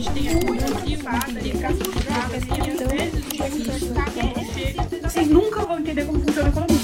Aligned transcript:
gente 0.00 0.84
tem 0.84 0.96
fada, 0.96 1.46
educação 1.46 1.92
privada, 1.92 2.36
e 2.36 3.42
às 3.42 3.54
vezes 3.54 3.82
o 3.82 3.94
chega, 4.54 5.08
vocês 5.08 5.28
nunca 5.28 5.64
vão 5.66 5.78
entender 5.78 6.06
como 6.06 6.20
funciona 6.20 6.48
a 6.48 6.50
economia. 6.50 6.80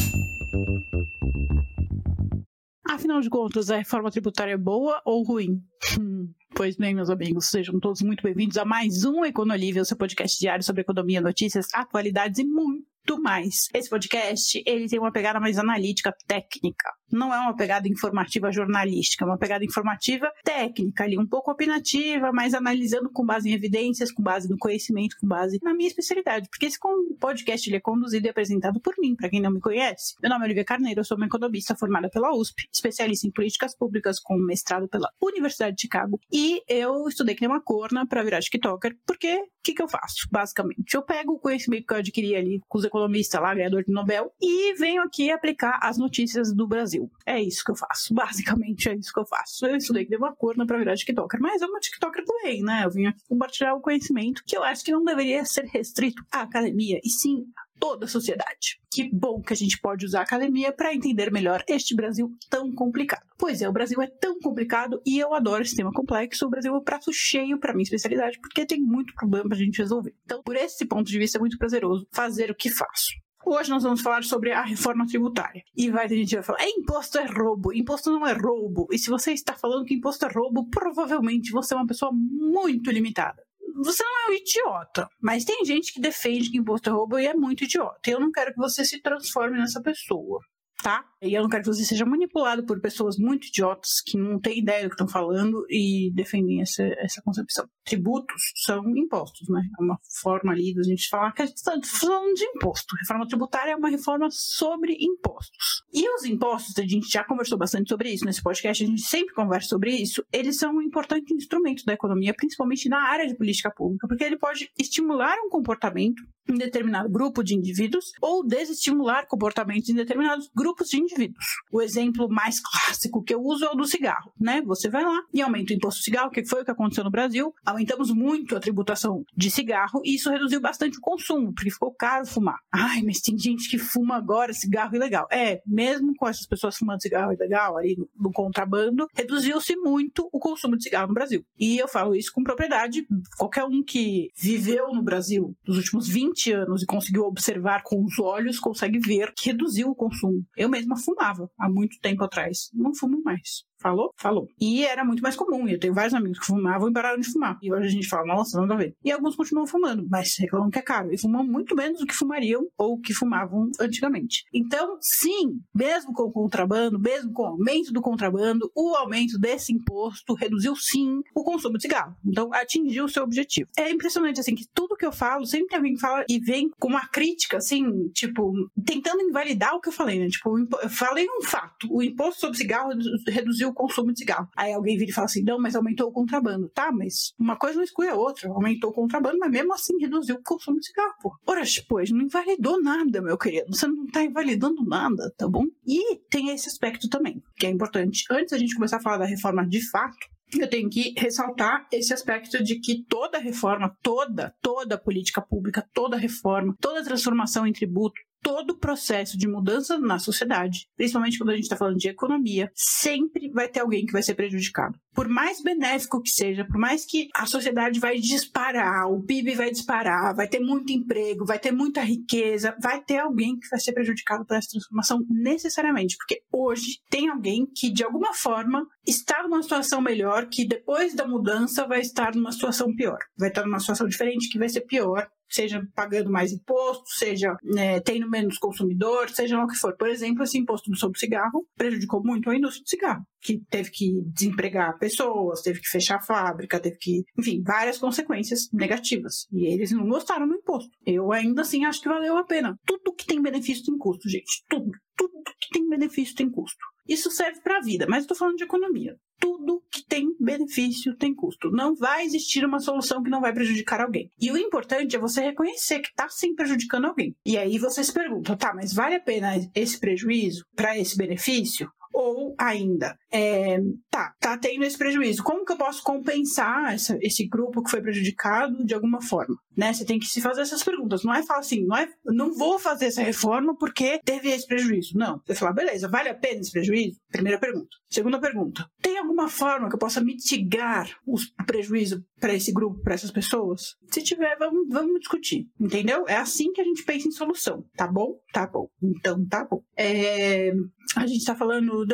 Afinal 2.89 3.21
de 3.21 3.31
contas, 3.31 3.71
a 3.71 3.79
reforma 3.79 4.11
tributária 4.11 4.53
é 4.53 4.59
boa 4.59 5.01
ou 5.05 5.23
ruim? 5.23 5.63
Hum, 5.99 6.31
pois 6.55 6.77
bem, 6.77 6.95
meus 6.95 7.09
amigos, 7.09 7.47
sejam 7.47 7.81
todos 7.81 8.03
muito 8.03 8.23
bem-vindos 8.23 8.59
a 8.59 8.65
mais 8.65 9.05
um 9.05 9.25
Econolívio, 9.25 9.85
seu 9.85 9.97
podcast 9.97 10.39
diário 10.39 10.63
sobre 10.63 10.83
economia, 10.83 11.21
notícias, 11.21 11.69
atualidades 11.73 12.39
e 12.39 12.45
muito 12.45 13.21
mais. 13.23 13.69
Esse 13.73 13.89
podcast, 13.89 14.63
ele 14.67 14.89
tem 14.89 14.99
uma 14.99 15.13
pegada 15.13 15.41
mais 15.41 15.59
analítica, 15.59 16.15
técnica. 16.27 16.91
Não 17.11 17.33
é 17.33 17.39
uma 17.39 17.55
pegada 17.57 17.89
informativa 17.89 18.51
jornalística, 18.51 19.25
é 19.25 19.27
uma 19.27 19.39
pegada 19.39 19.65
informativa 19.65 20.31
técnica 20.45 21.05
ali, 21.05 21.19
um 21.19 21.27
pouco 21.27 21.51
opinativa, 21.51 22.33
mas 22.33 22.55
analisando 22.55 23.11
com 23.11 23.25
base 23.25 23.49
em 23.49 23.53
evidências, 23.53 24.13
com 24.13 24.23
base 24.23 24.49
no 24.49 24.57
conhecimento, 24.59 25.17
com 25.21 25.27
base 25.27 25.59
na 25.63 25.75
minha 25.75 25.89
especialidade. 25.89 26.49
Porque 26.51 26.67
esse 26.67 26.79
podcast 27.21 27.69
ele 27.69 27.77
é 27.77 27.81
conduzido 27.81 28.27
e 28.27 28.31
apresentado 28.31 28.81
por 28.81 28.95
mim, 28.99 29.15
para 29.15 29.29
quem 29.29 29.41
não 29.41 29.51
me 29.51 29.61
conhece. 29.61 30.15
Meu 30.21 30.31
nome 30.31 30.45
é 30.45 30.47
Olivia 30.47 30.65
Carneiro, 30.65 31.01
eu 31.01 31.05
sou 31.05 31.17
uma 31.17 31.27
economista 31.27 31.77
formada 31.77 32.09
pela 32.09 32.35
USP, 32.35 32.69
especialista 32.73 33.27
em 33.27 33.31
políticas 33.31 33.77
públicas 33.77 34.19
com 34.19 34.37
mestrado 34.39 34.89
pela 34.89 35.09
Universidade 35.23 35.77
de 35.77 35.83
Chicago. 35.83 36.19
E 36.33 36.63
eu 36.69 37.07
estudei 37.09 37.35
que 37.35 37.43
nem 37.43 37.51
uma 37.51 37.63
corna 37.63 38.07
para 38.07 38.23
virar 38.23 38.41
TikToker, 38.41 38.97
porque 39.07 39.37
o 39.37 39.49
que, 39.63 39.75
que 39.75 39.83
eu 39.83 39.89
faço, 39.89 40.29
basicamente? 40.31 40.95
Eu 40.95 41.03
pego 41.03 41.35
o 41.35 41.39
conhecimento 41.39 41.87
que 41.87 41.93
eu 41.93 41.99
adquiri 41.99 42.37
ali 42.37 42.61
com 42.69 42.79
os 42.79 42.85
economista 42.85 43.41
lá, 43.41 43.55
ganhador 43.55 43.83
de 43.85 43.93
Nobel, 43.93 44.33
e 44.41 44.75
venho 44.75 45.03
aqui 45.03 45.31
aplicar 45.31 45.79
as 45.83 45.99
notícias 45.99 46.55
do 46.55 46.67
Brasil. 46.67 46.96
É 47.25 47.41
isso 47.41 47.65
que 47.65 47.71
eu 47.71 47.77
faço. 47.77 48.13
Basicamente 48.15 48.89
é 48.89 48.95
isso 48.95 49.13
que 49.13 49.21
eu 49.21 49.27
faço. 49.27 49.67
Eu 49.67 49.77
estudei 49.77 50.05
que 50.05 50.11
deu 50.11 50.19
uma 50.19 50.35
corna 50.35 50.67
pra 50.67 50.79
virar 50.79 50.95
TikToker, 50.95 51.41
mas 51.41 51.63
é 51.63 51.67
uma 51.67 51.81
TikToker 51.81 52.25
do 52.25 52.35
bem, 52.43 52.63
né? 52.63 52.83
Eu 52.85 52.91
vim 52.91 53.07
aqui 53.07 53.23
compartilhar 53.29 53.75
o 53.75 53.81
conhecimento 53.81 54.43
que 54.47 54.57
eu 54.57 54.63
acho 54.63 54.85
que 54.85 54.93
não 54.93 55.05
deveria 55.05 55.45
ser 55.45 55.65
restrito 55.67 56.23
à 56.33 56.43
academia, 56.43 56.99
e 57.05 57.09
sim 57.09 57.47
toda 57.79 58.07
a 58.07 58.09
sociedade. 58.09 58.81
Que 58.91 59.09
bom 59.13 59.41
que 59.41 59.53
a 59.53 59.57
gente 59.57 59.79
pode 59.81 60.05
usar 60.05 60.21
a 60.21 60.23
academia 60.23 60.73
para 60.73 60.95
entender 60.95 61.31
melhor 61.31 61.63
este 61.69 61.95
Brasil 61.95 62.31
tão 62.49 62.73
complicado. 62.75 63.23
Pois 63.39 63.61
é, 63.61 63.69
o 63.69 63.73
Brasil 63.73 64.01
é 64.01 64.07
tão 64.07 64.39
complicado 64.41 65.01
e 65.05 65.19
eu 65.19 65.35
adoro 65.35 65.63
esse 65.63 65.77
tema 65.77 65.93
complexo. 65.93 66.47
O 66.47 66.51
Brasil 66.51 66.75
é 66.75 66.79
um 66.79 66.83
prato 66.83 67.13
cheio 67.13 67.59
para 67.59 67.73
minha 67.73 67.83
especialidade 67.83 68.39
porque 68.41 68.67
tem 68.67 68.81
muito 68.81 69.15
problema 69.15 69.49
para 69.49 69.57
a 69.57 69.61
gente 69.61 69.79
resolver. 69.79 70.15
Então, 70.25 70.43
por 70.43 70.57
esse 70.57 70.87
ponto 70.87 71.11
de 71.11 71.19
vista, 71.19 71.39
é 71.39 71.41
muito 71.41 71.59
prazeroso 71.59 72.07
fazer 72.13 72.51
o 72.51 72.55
que 72.55 72.71
faço. 72.71 73.26
Hoje 73.49 73.71
nós 73.71 73.85
vamos 73.85 74.01
falar 74.01 74.25
sobre 74.25 74.51
a 74.51 74.63
reforma 74.63 75.07
tributária. 75.07 75.63
E 75.77 75.89
vai 75.89 76.09
ter 76.09 76.17
gente 76.17 76.31
que 76.31 76.35
vai 76.35 76.45
falar: 76.45 76.63
é 76.63 76.69
imposto 76.69 77.17
é 77.17 77.27
roubo, 77.27 77.73
imposto 77.73 78.11
não 78.11 78.27
é 78.27 78.33
roubo. 78.33 78.89
E 78.91 78.99
se 78.99 79.09
você 79.09 79.33
está 79.33 79.55
falando 79.55 79.85
que 79.85 79.95
imposto 79.95 80.27
é 80.27 80.29
roubo, 80.29 80.69
provavelmente 80.69 81.53
você 81.53 81.73
é 81.73 81.77
uma 81.77 81.87
pessoa 81.87 82.11
muito 82.13 82.91
limitada 82.91 83.47
você 83.79 84.03
não 84.03 84.21
é 84.21 84.31
um 84.31 84.33
idiota. 84.33 85.07
Mas 85.21 85.45
tem 85.45 85.63
gente 85.63 85.93
que 85.93 86.01
defende 86.01 86.51
que 86.51 86.57
imposto 86.57 86.89
é 86.89 86.93
roubo 86.93 87.19
e 87.19 87.27
é 87.27 87.35
muito 87.35 87.65
idiota. 87.65 88.11
Eu 88.11 88.19
não 88.19 88.33
quero 88.33 88.53
que 88.53 88.59
você 88.59 88.85
se 88.87 89.03
transforme 89.03 89.59
nessa 89.59 89.83
pessoa 89.83 90.41
tá? 90.87 91.05
E 91.21 91.35
eu 91.35 91.43
não 91.43 91.49
quero 91.49 91.65
que 91.65 91.69
você 91.69 91.85
seja 91.85 92.05
manipulado 92.05 92.65
por 92.65 92.81
pessoas 92.81 93.17
muito 93.19 93.49
idiotas 93.49 94.01
que 94.07 94.17
não 94.17 94.39
têm 94.39 94.61
ideia 94.61 94.85
do 94.85 94.91
que 94.91 94.95
estão 94.95 95.09
falando 95.09 95.67
e 95.69 96.13
defendem 96.15 96.61
essa, 96.61 96.85
essa 96.99 97.21
concepção. 97.23 97.67
Tributos 97.85 98.41
são 98.65 98.85
impostos, 98.97 99.49
né? 99.49 99.63
É 99.81 99.83
uma 99.83 99.99
forma 100.23 100.53
ali 100.53 100.73
da 100.75 100.85
gente 100.85 101.09
falar 101.09 101.33
que 101.33 101.43
a 101.43 101.47
gente 101.47 101.57
está 101.57 101.73
falando 101.83 102.35
de 102.35 102.45
imposto. 102.45 102.95
Reforma 103.01 103.27
tributária 103.27 103.73
é 103.73 103.77
uma 103.77 103.89
reforma 103.89 104.29
sobre 104.31 104.97
impostos. 105.01 105.83
E 105.93 106.09
os 106.15 106.25
impostos, 106.25 106.79
a 106.79 106.83
gente 106.83 107.11
já 107.11 107.25
conversou 107.25 107.59
bastante 107.59 107.89
sobre 107.89 108.11
isso 108.11 108.25
nesse 108.25 108.43
podcast, 108.43 108.85
a 108.85 108.87
gente 108.87 109.03
sempre 109.03 109.35
conversa 109.35 109.69
sobre 109.71 109.91
isso, 109.91 110.25
eles 110.33 110.57
são 110.57 110.77
um 110.77 110.83
importante 110.83 111.35
instrumento 111.35 111.85
da 111.85 111.95
economia, 111.95 112.33
principalmente 112.33 112.89
na 112.89 113.09
área 113.09 113.27
de 113.27 113.37
política 113.37 113.73
pública, 113.75 114.07
porque 114.07 114.23
ele 114.23 114.39
pode 114.39 114.71
estimular 114.79 115.37
um 115.45 115.49
comportamento 115.49 116.23
em 116.49 116.55
determinado 116.55 117.11
grupo 117.11 117.43
de 117.43 117.57
indivíduos 117.57 118.13
ou 118.23 118.47
desestimular 118.47 119.27
comportamentos 119.27 119.89
em 119.89 119.95
determinados 119.95 120.49
grupos 120.55 120.76
de 120.85 120.99
indivíduos. 120.99 121.45
O 121.73 121.83
exemplo 121.83 122.29
mais 122.29 122.61
clássico 122.61 123.23
que 123.23 123.35
eu 123.35 123.41
uso 123.43 123.65
é 123.65 123.71
o 123.71 123.75
do 123.75 123.87
cigarro, 123.87 124.33
né? 124.39 124.63
Você 124.63 124.89
vai 124.89 125.05
lá 125.05 125.23
e 125.33 125.41
aumenta 125.41 125.73
o 125.73 125.77
imposto 125.77 126.01
do 126.01 126.05
cigarro, 126.05 126.31
que 126.31 126.45
foi 126.45 126.63
o 126.63 126.65
que 126.65 126.71
aconteceu 126.71 127.05
no 127.05 127.11
Brasil. 127.11 127.55
Aumentamos 127.65 128.11
muito 128.11 128.57
a 128.57 128.61
tributação 128.61 129.25
de 129.37 129.51
cigarro 129.51 130.01
e 130.05 130.15
isso 130.15 130.31
reduziu 130.31 130.61
bastante 130.61 130.99
o 130.99 131.01
consumo, 131.01 131.53
porque 131.53 131.71
ficou 131.71 131.93
caro 131.95 132.27
fumar. 132.27 132.59
Ai, 132.73 133.03
mas 133.03 133.21
tem 133.21 133.39
gente 133.39 133.69
que 133.69 133.79
fuma 133.79 134.17
agora 134.17 134.53
cigarro 134.53 134.95
ilegal. 134.95 135.27
É, 135.31 135.61
mesmo 135.67 136.15
com 136.17 136.29
essas 136.29 136.47
pessoas 136.47 136.77
fumando 136.77 137.03
cigarro 137.03 137.33
ilegal 137.33 137.77
ali 137.77 137.97
no, 137.97 138.09
no 138.19 138.33
contrabando, 138.33 139.07
reduziu-se 139.15 139.77
muito 139.77 140.29
o 140.33 140.39
consumo 140.39 140.77
de 140.77 140.85
cigarro 140.85 141.09
no 141.09 141.15
Brasil. 141.15 141.45
E 141.59 141.79
eu 141.79 141.89
falo 141.89 142.15
isso 142.15 142.33
com 142.33 142.43
propriedade. 142.43 143.07
Qualquer 143.37 143.65
um 143.65 143.83
que 143.83 144.29
viveu 144.37 144.93
no 144.93 145.03
Brasil 145.03 145.57
nos 145.67 145.77
últimos 145.77 146.09
20 146.09 146.27
20 146.27 146.53
anos 146.53 146.83
e 146.83 146.87
conseguiu 146.87 147.25
observar 147.25 147.83
com 147.83 148.05
os 148.05 148.19
olhos, 148.19 148.59
consegue 148.59 148.99
ver 148.99 149.33
que 149.35 149.47
reduziu 149.47 149.91
o 149.91 149.95
consumo. 149.95 150.45
Eu 150.57 150.69
mesma 150.69 150.97
fumava 150.97 151.51
há 151.59 151.69
muito 151.69 152.01
tempo 152.01 152.25
atrás. 152.25 152.71
Não 152.73 152.95
fumo 152.95 153.23
mais. 153.23 153.65
Falou? 153.87 154.13
Falou. 154.17 154.49
E 154.61 154.85
era 154.85 155.05
muito 155.05 155.23
mais 155.23 155.37
comum. 155.37 155.69
Eu 155.69 155.79
tenho 155.79 155.95
vários 155.95 156.13
amigos 156.13 156.41
que 156.41 156.47
fumavam 156.47 156.89
e 156.89 156.93
pararam 156.93 157.21
de 157.21 157.31
fumar. 157.31 157.57
E 157.63 157.73
hoje 157.73 157.87
a 157.87 157.91
gente 157.91 158.09
fala, 158.09 158.27
nossa, 158.27 158.61
nada 158.61 158.75
a 158.75 158.77
ver. 158.77 158.97
E 159.05 159.13
alguns 159.13 159.37
continuam 159.37 159.65
fumando, 159.65 160.05
mas 160.11 160.35
reclamam 160.37 160.71
que 160.71 160.81
é 160.81 160.83
caro. 160.83 161.13
E 161.13 161.19
fumam 161.19 161.47
muito 161.47 161.77
menos 161.77 162.01
do 162.01 162.07
que 162.07 162.13
fumariam 162.13 162.67
ou 162.77 162.99
que 162.99 163.15
fumavam 163.15 163.71
antigamente. 163.81 164.43
Então, 164.53 164.99
sim, 165.01 165.61
mesmo 165.73 166.13
com 166.13 166.25
o 166.25 166.33
contrabando, 166.33 166.99
mesmo 166.99 167.33
com 167.33 167.45
o 167.45 167.47
aumento 167.47 167.93
do 167.93 168.03
contrabando, 168.03 168.69
o 168.75 168.97
aumento 168.97 169.39
desse 169.39 169.73
imposto 169.73 170.35
reduziu 170.35 170.75
sim 170.75 171.21
o 171.33 171.45
consumo 171.45 171.77
de 171.77 171.83
cigarro. 171.83 172.17
Então, 172.27 172.53
atingiu 172.53 173.05
o 173.05 173.09
seu 173.09 173.23
objetivo. 173.23 173.71
É 173.79 173.89
impressionante, 173.89 174.41
assim, 174.41 174.57
que 174.57 174.67
tudo 174.75 174.97
que 174.97 175.07
eu 175.07 175.13
falo, 175.13 175.47
sempre 175.47 175.69
tem 175.69 175.77
alguém 175.77 175.95
que 175.95 176.01
fala 176.01 176.25
e 176.29 176.41
vem 176.41 176.71
com 176.81 176.89
uma 176.89 177.07
crítica, 177.07 177.59
assim, 177.59 178.09
tipo, 178.09 178.53
tentando 178.85 179.23
invalidar 179.23 179.77
o 179.77 179.81
que 179.81 179.91
eu 179.91 179.93
falei, 179.93 180.19
né? 180.19 180.27
Tipo, 180.27 180.59
eu 180.59 180.91
falei 180.91 181.29
um 181.39 181.43
fato. 181.43 181.87
O 181.89 182.03
imposto 182.03 182.41
sobre 182.41 182.57
cigarro 182.57 182.91
reduziu 183.29 183.73
consumo 183.77 184.13
de 184.13 184.19
cigarro. 184.19 184.49
Aí 184.57 184.73
alguém 184.73 184.97
vira 184.97 185.11
e 185.11 185.15
fala 185.15 185.27
assim: 185.27 185.43
não, 185.43 185.61
mas 185.61 185.77
aumentou 185.77 186.09
o 186.09 186.13
contrabando. 186.13 186.69
Tá, 186.69 186.91
mas 186.91 187.33
uma 187.39 187.57
coisa 187.57 187.77
não 187.77 187.85
exclui 187.85 188.09
a 188.09 188.15
outra. 188.15 188.49
Aumentou 188.49 188.91
o 188.91 188.93
contrabando, 188.93 189.39
mas 189.39 189.51
mesmo 189.51 189.73
assim 189.73 189.97
reduziu 190.01 190.37
o 190.37 190.43
consumo 190.43 190.81
de 190.81 190.87
cigarro, 190.87 191.15
pô. 191.21 191.33
Ora, 191.47 191.63
pois, 191.89 192.11
não 192.11 192.23
invalidou 192.23 192.83
nada, 192.83 193.23
meu 193.23 193.39
querido. 193.39 193.67
Você 193.69 193.87
não 193.87 194.07
tá 194.07 194.25
invalidando 194.25 194.85
nada, 194.85 195.33
tá 195.37 195.49
bom? 195.49 195.65
E 195.87 196.17
tem 196.31 196.51
esse 196.51 196.69
aspecto 196.69 197.09
também, 197.09 197.43
que 197.57 197.67
é 197.67 197.71
importante. 197.71 198.25
Antes 198.31 198.51
da 198.51 198.59
gente 198.59 198.75
começar 198.75 198.97
a 198.97 199.03
falar 199.03 199.19
da 199.19 199.27
reforma 199.27 199.67
de 199.67 199.81
fato, 199.91 200.17
eu 200.55 200.69
tenho 200.69 200.89
que 200.89 201.13
ressaltar 201.17 201.87
esse 201.93 202.13
aspecto 202.13 202.63
de 202.63 202.79
que 202.79 203.05
toda 203.09 203.39
reforma, 203.39 203.97
toda, 204.03 204.55
toda 204.63 204.99
política 204.99 205.43
pública, 205.43 205.87
toda 205.93 206.17
reforma, 206.17 206.75
toda 206.81 207.03
transformação 207.03 207.67
em 207.67 207.73
tributo, 207.73 208.21
todo 208.47 208.71
o 208.71 208.79
processo 208.79 209.37
de 209.37 209.49
mudança 209.49 209.99
na 209.99 210.21
sociedade, 210.21 210.87
principalmente 210.97 211.37
quando 211.37 211.51
a 211.51 211.55
gente 211.55 211.65
está 211.65 211.77
falando 211.77 211.99
de 211.99 212.09
economia, 212.09 212.71
sempre 212.77 213.51
vai 213.51 213.67
ter 213.67 213.81
alguém 213.81 214.07
que 214.07 214.13
vai 214.13 214.23
ser 214.23 214.37
prejudicado. 214.37 214.97
Por 215.13 215.29
mais 215.29 215.61
benéfico 215.61 216.23
que 216.23 216.31
seja, 216.31 216.65
por 216.65 216.79
mais 216.79 217.05
que 217.05 217.29
a 217.35 217.45
sociedade 217.45 217.99
vai 217.99 218.21
disparar, 218.21 219.11
o 219.11 219.21
PIB 219.21 219.57
vai 219.57 219.73
disparar, 219.73 220.33
vai 220.33 220.47
ter 220.47 220.61
muito 220.61 220.93
emprego, 220.93 221.45
vai 221.45 221.59
ter 221.59 221.73
muita 221.73 222.01
riqueza, 222.03 222.77
vai 222.81 223.03
ter 223.03 223.19
alguém 223.19 223.59
que 223.59 223.69
vai 223.69 223.81
ser 223.81 223.93
prejudicado 223.93 224.47
por 224.47 224.57
essa 224.57 224.69
transformação 224.71 225.19
necessariamente, 225.29 226.17
porque 226.17 226.43
hoje 226.53 227.01
tem 227.11 227.29
alguém 227.29 227.67
que 227.67 227.91
de 227.91 228.05
alguma 228.05 228.33
forma 228.33 228.87
está 229.07 229.43
numa 229.43 229.63
situação 229.63 230.01
melhor, 230.01 230.47
que 230.47 230.67
depois 230.67 231.15
da 231.15 231.27
mudança 231.27 231.87
vai 231.87 232.01
estar 232.01 232.35
numa 232.35 232.53
situação 232.53 232.95
pior, 232.95 233.19
vai 233.39 233.49
estar 233.49 233.65
numa 233.65 233.81
situação 233.81 234.07
diferente 234.07 234.51
que 234.51 234.59
vai 234.59 234.69
ser 234.69 234.83
pior 234.83 235.29
seja 235.49 235.81
pagando 235.95 236.31
mais 236.31 236.53
imposto, 236.53 237.09
seja 237.09 237.57
né, 237.63 238.01
tendo 238.01 238.29
menos 238.29 238.59
consumidor, 238.59 239.31
seja 239.31 239.57
lá 239.57 239.65
o 239.65 239.69
que 239.69 239.77
for. 239.77 239.97
Por 239.97 240.09
exemplo, 240.09 240.43
esse 240.43 240.59
imposto 240.59 240.95
sobre 240.97 241.19
cigarro 241.19 241.67
prejudicou 241.77 242.23
muito 242.23 242.51
a 242.51 242.57
indústria 242.57 242.83
do 242.83 242.89
cigarro, 242.89 243.27
que 243.41 243.61
teve 243.71 243.91
que 243.91 244.23
desempregar 244.27 244.99
pessoas, 244.99 245.63
teve 245.63 245.81
que 245.81 245.89
fechar 245.89 246.17
a 246.17 246.23
fábrica, 246.23 246.81
teve 246.81 246.97
que, 246.99 247.25
enfim, 247.39 247.63
várias 247.63 247.99
consequências 247.99 248.69
negativas. 248.73 249.47
E 249.53 249.67
eles 249.67 249.93
não 249.93 250.09
gostaram 250.09 250.49
do 250.49 250.55
imposto. 250.55 250.91
Eu 251.05 251.33
ainda 251.33 251.63
assim 251.63 251.85
acho 251.85 252.01
que 252.01 252.09
valeu 252.09 252.37
a 252.37 252.45
pena. 252.45 252.77
Tudo 252.85 253.15
que 253.15 253.27
tem 253.27 253.41
benefício 253.41 253.85
tem 253.85 253.97
custo, 253.97 254.29
gente. 254.29 254.65
Tudo. 254.69 254.91
Tudo 255.17 255.33
que 255.61 255.69
tem 255.73 255.89
benefício 255.89 256.35
tem 256.35 256.51
custo. 256.51 256.85
Isso 257.09 257.31
serve 257.31 257.61
para 257.61 257.79
a 257.79 257.83
vida, 257.83 258.07
mas 258.09 258.23
estou 258.23 258.37
falando 258.37 258.57
de 258.57 258.65
economia. 258.65 259.17
Tudo 259.39 259.83
que 259.91 260.05
tem 260.05 260.35
benefício 260.41 261.17
tem 261.17 261.35
custo. 261.35 261.71
Não 261.71 261.95
vai 261.95 262.25
existir 262.25 262.65
uma 262.65 262.81
solução 262.81 263.23
que 263.23 263.31
não 263.31 263.41
vai 263.41 263.53
prejudicar 263.53 264.01
alguém. 264.01 264.31
E 264.41 264.51
o 264.51 264.57
importante 264.57 265.15
é 265.15 265.19
você 265.19 265.43
reconhecer 265.43 266.01
que 266.01 266.09
está 266.09 266.29
sim 266.29 266.55
prejudicando 266.55 267.07
alguém. 267.07 267.37
E 267.45 267.59
aí 267.59 267.79
você 267.79 268.03
se 268.03 268.13
pergunta, 268.13 268.57
tá, 268.57 268.75
mas 268.75 268.93
vale 268.93 269.17
a 269.17 269.21
pena 269.21 269.53
esse 269.75 269.99
prejuízo 269.99 270.65
para 270.75 270.99
esse 270.99 271.17
benefício? 271.17 271.91
Ou 272.19 272.55
ainda, 272.59 273.15
é, 273.31 273.79
tá, 274.11 274.33
tá 274.41 274.57
tendo 274.57 274.87
esse 274.87 274.97
prejuízo. 274.97 275.43
Como 275.43 275.67
que 275.67 275.73
eu 275.73 275.77
posso 275.77 276.03
compensar 276.03 276.95
essa, 276.95 277.19
esse 277.21 277.47
grupo 277.47 277.83
que 277.83 277.91
foi 277.91 278.01
prejudicado 278.01 278.87
de 278.87 278.95
alguma 278.95 279.21
forma? 279.21 279.55
Né? 279.77 279.93
Você 279.93 280.03
tem 280.03 280.19
que 280.19 280.25
se 280.25 280.41
fazer 280.41 280.63
essas 280.63 280.83
perguntas. 280.83 281.25
Não 281.25 281.35
é 281.35 281.43
falar 281.43 281.61
assim, 281.61 281.85
não 281.85 281.95
é, 281.95 282.09
não 282.25 282.55
vou 282.55 282.79
fazer 282.79 283.07
essa 283.07 283.23
reforma 283.23 283.77
porque 283.77 284.19
teve 284.25 284.49
esse 284.49 284.67
prejuízo. 284.67 285.11
Não. 285.15 285.43
Você 285.45 285.55
fala, 285.55 285.75
beleza, 285.75 286.09
vale 286.09 286.31
a 286.31 286.35
pena 286.35 286.61
esse 286.61 286.73
prejuízo? 286.73 287.21
Primeira 287.31 287.61
pergunta. 287.61 287.91
Segunda 288.09 288.41
pergunta, 288.41 288.89
tem 289.03 289.19
alguma 289.19 289.49
forma 289.49 289.89
que 289.89 289.95
eu 289.95 289.99
possa 289.99 290.23
mitigar 290.23 291.11
o 291.27 291.35
prejuízo 291.67 292.25
para 292.41 292.55
esse 292.55 292.73
grupo, 292.73 293.03
para 293.03 293.15
essas 293.15 293.31
pessoas? 293.33 293.97
Se 294.11 294.23
tiver, 294.23 294.57
vamos, 294.59 294.89
vamos 294.89 295.19
discutir, 295.19 295.67
entendeu? 295.79 296.25
É 296.29 296.37
assim 296.37 296.73
que 296.73 296.81
a 296.81 296.85
gente 296.85 297.05
pensa 297.05 297.29
em 297.29 297.33
solução, 297.33 297.85
tá 297.97 298.07
bom? 298.07 298.39
Tá 298.53 298.67
bom. 298.67 298.89
Então, 299.03 299.45
tá 299.47 299.67
bom. 299.69 299.83
É, 299.97 300.73
a 301.17 301.27
gente 301.27 301.45
tá 301.45 301.55
falando. 301.55 302.07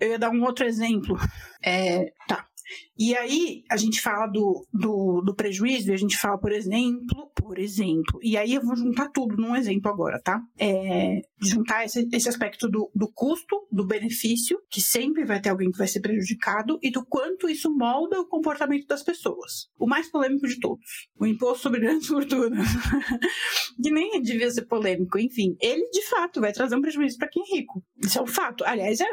Eu 0.00 0.10
ia 0.10 0.18
dar 0.18 0.30
um 0.30 0.42
outro 0.42 0.66
exemplo. 0.66 1.16
É, 1.62 2.12
tá. 2.26 2.46
E 2.98 3.16
aí 3.16 3.62
a 3.70 3.76
gente 3.76 4.00
fala 4.00 4.26
do, 4.26 4.66
do, 4.72 5.22
do, 5.22 5.34
prejuízo 5.34 5.90
e 5.90 5.94
a 5.94 5.96
gente 5.96 6.18
fala, 6.18 6.38
por 6.38 6.52
exemplo, 6.52 7.30
por 7.34 7.58
exemplo, 7.58 8.20
e 8.22 8.36
aí 8.36 8.54
eu 8.54 8.62
vou 8.62 8.76
juntar 8.76 9.08
tudo 9.08 9.36
num 9.36 9.56
exemplo 9.56 9.90
agora, 9.90 10.20
tá? 10.22 10.40
É, 10.58 11.22
juntar 11.40 11.84
esse, 11.84 12.06
esse 12.12 12.28
aspecto 12.28 12.68
do, 12.68 12.90
do 12.94 13.10
custo, 13.12 13.66
do 13.72 13.86
benefício, 13.86 14.58
que 14.70 14.80
sempre 14.80 15.24
vai 15.24 15.40
ter 15.40 15.48
alguém 15.48 15.70
que 15.70 15.78
vai 15.78 15.88
ser 15.88 16.00
prejudicado, 16.00 16.78
e 16.82 16.90
do 16.90 17.04
quanto 17.04 17.48
isso 17.48 17.74
molda 17.74 18.20
o 18.20 18.26
comportamento 18.26 18.86
das 18.86 19.02
pessoas. 19.02 19.68
O 19.78 19.86
mais 19.86 20.10
polêmico 20.10 20.46
de 20.46 20.60
todos, 20.60 20.84
o 21.18 21.26
imposto 21.26 21.62
sobre 21.62 21.80
grandes 21.80 22.06
fortunas. 22.06 22.66
que 23.82 23.90
nem 23.90 24.20
devia 24.20 24.50
ser 24.50 24.66
polêmico, 24.66 25.18
enfim, 25.18 25.56
ele 25.60 25.88
de 25.90 26.02
fato 26.08 26.40
vai 26.40 26.52
trazer 26.52 26.76
um 26.76 26.82
prejuízo 26.82 27.16
para 27.16 27.28
quem 27.28 27.42
é 27.42 27.56
rico. 27.56 27.82
Isso 27.98 28.18
é 28.18 28.22
um 28.22 28.26
fato. 28.26 28.64
Aliás, 28.64 29.00
é, 29.00 29.06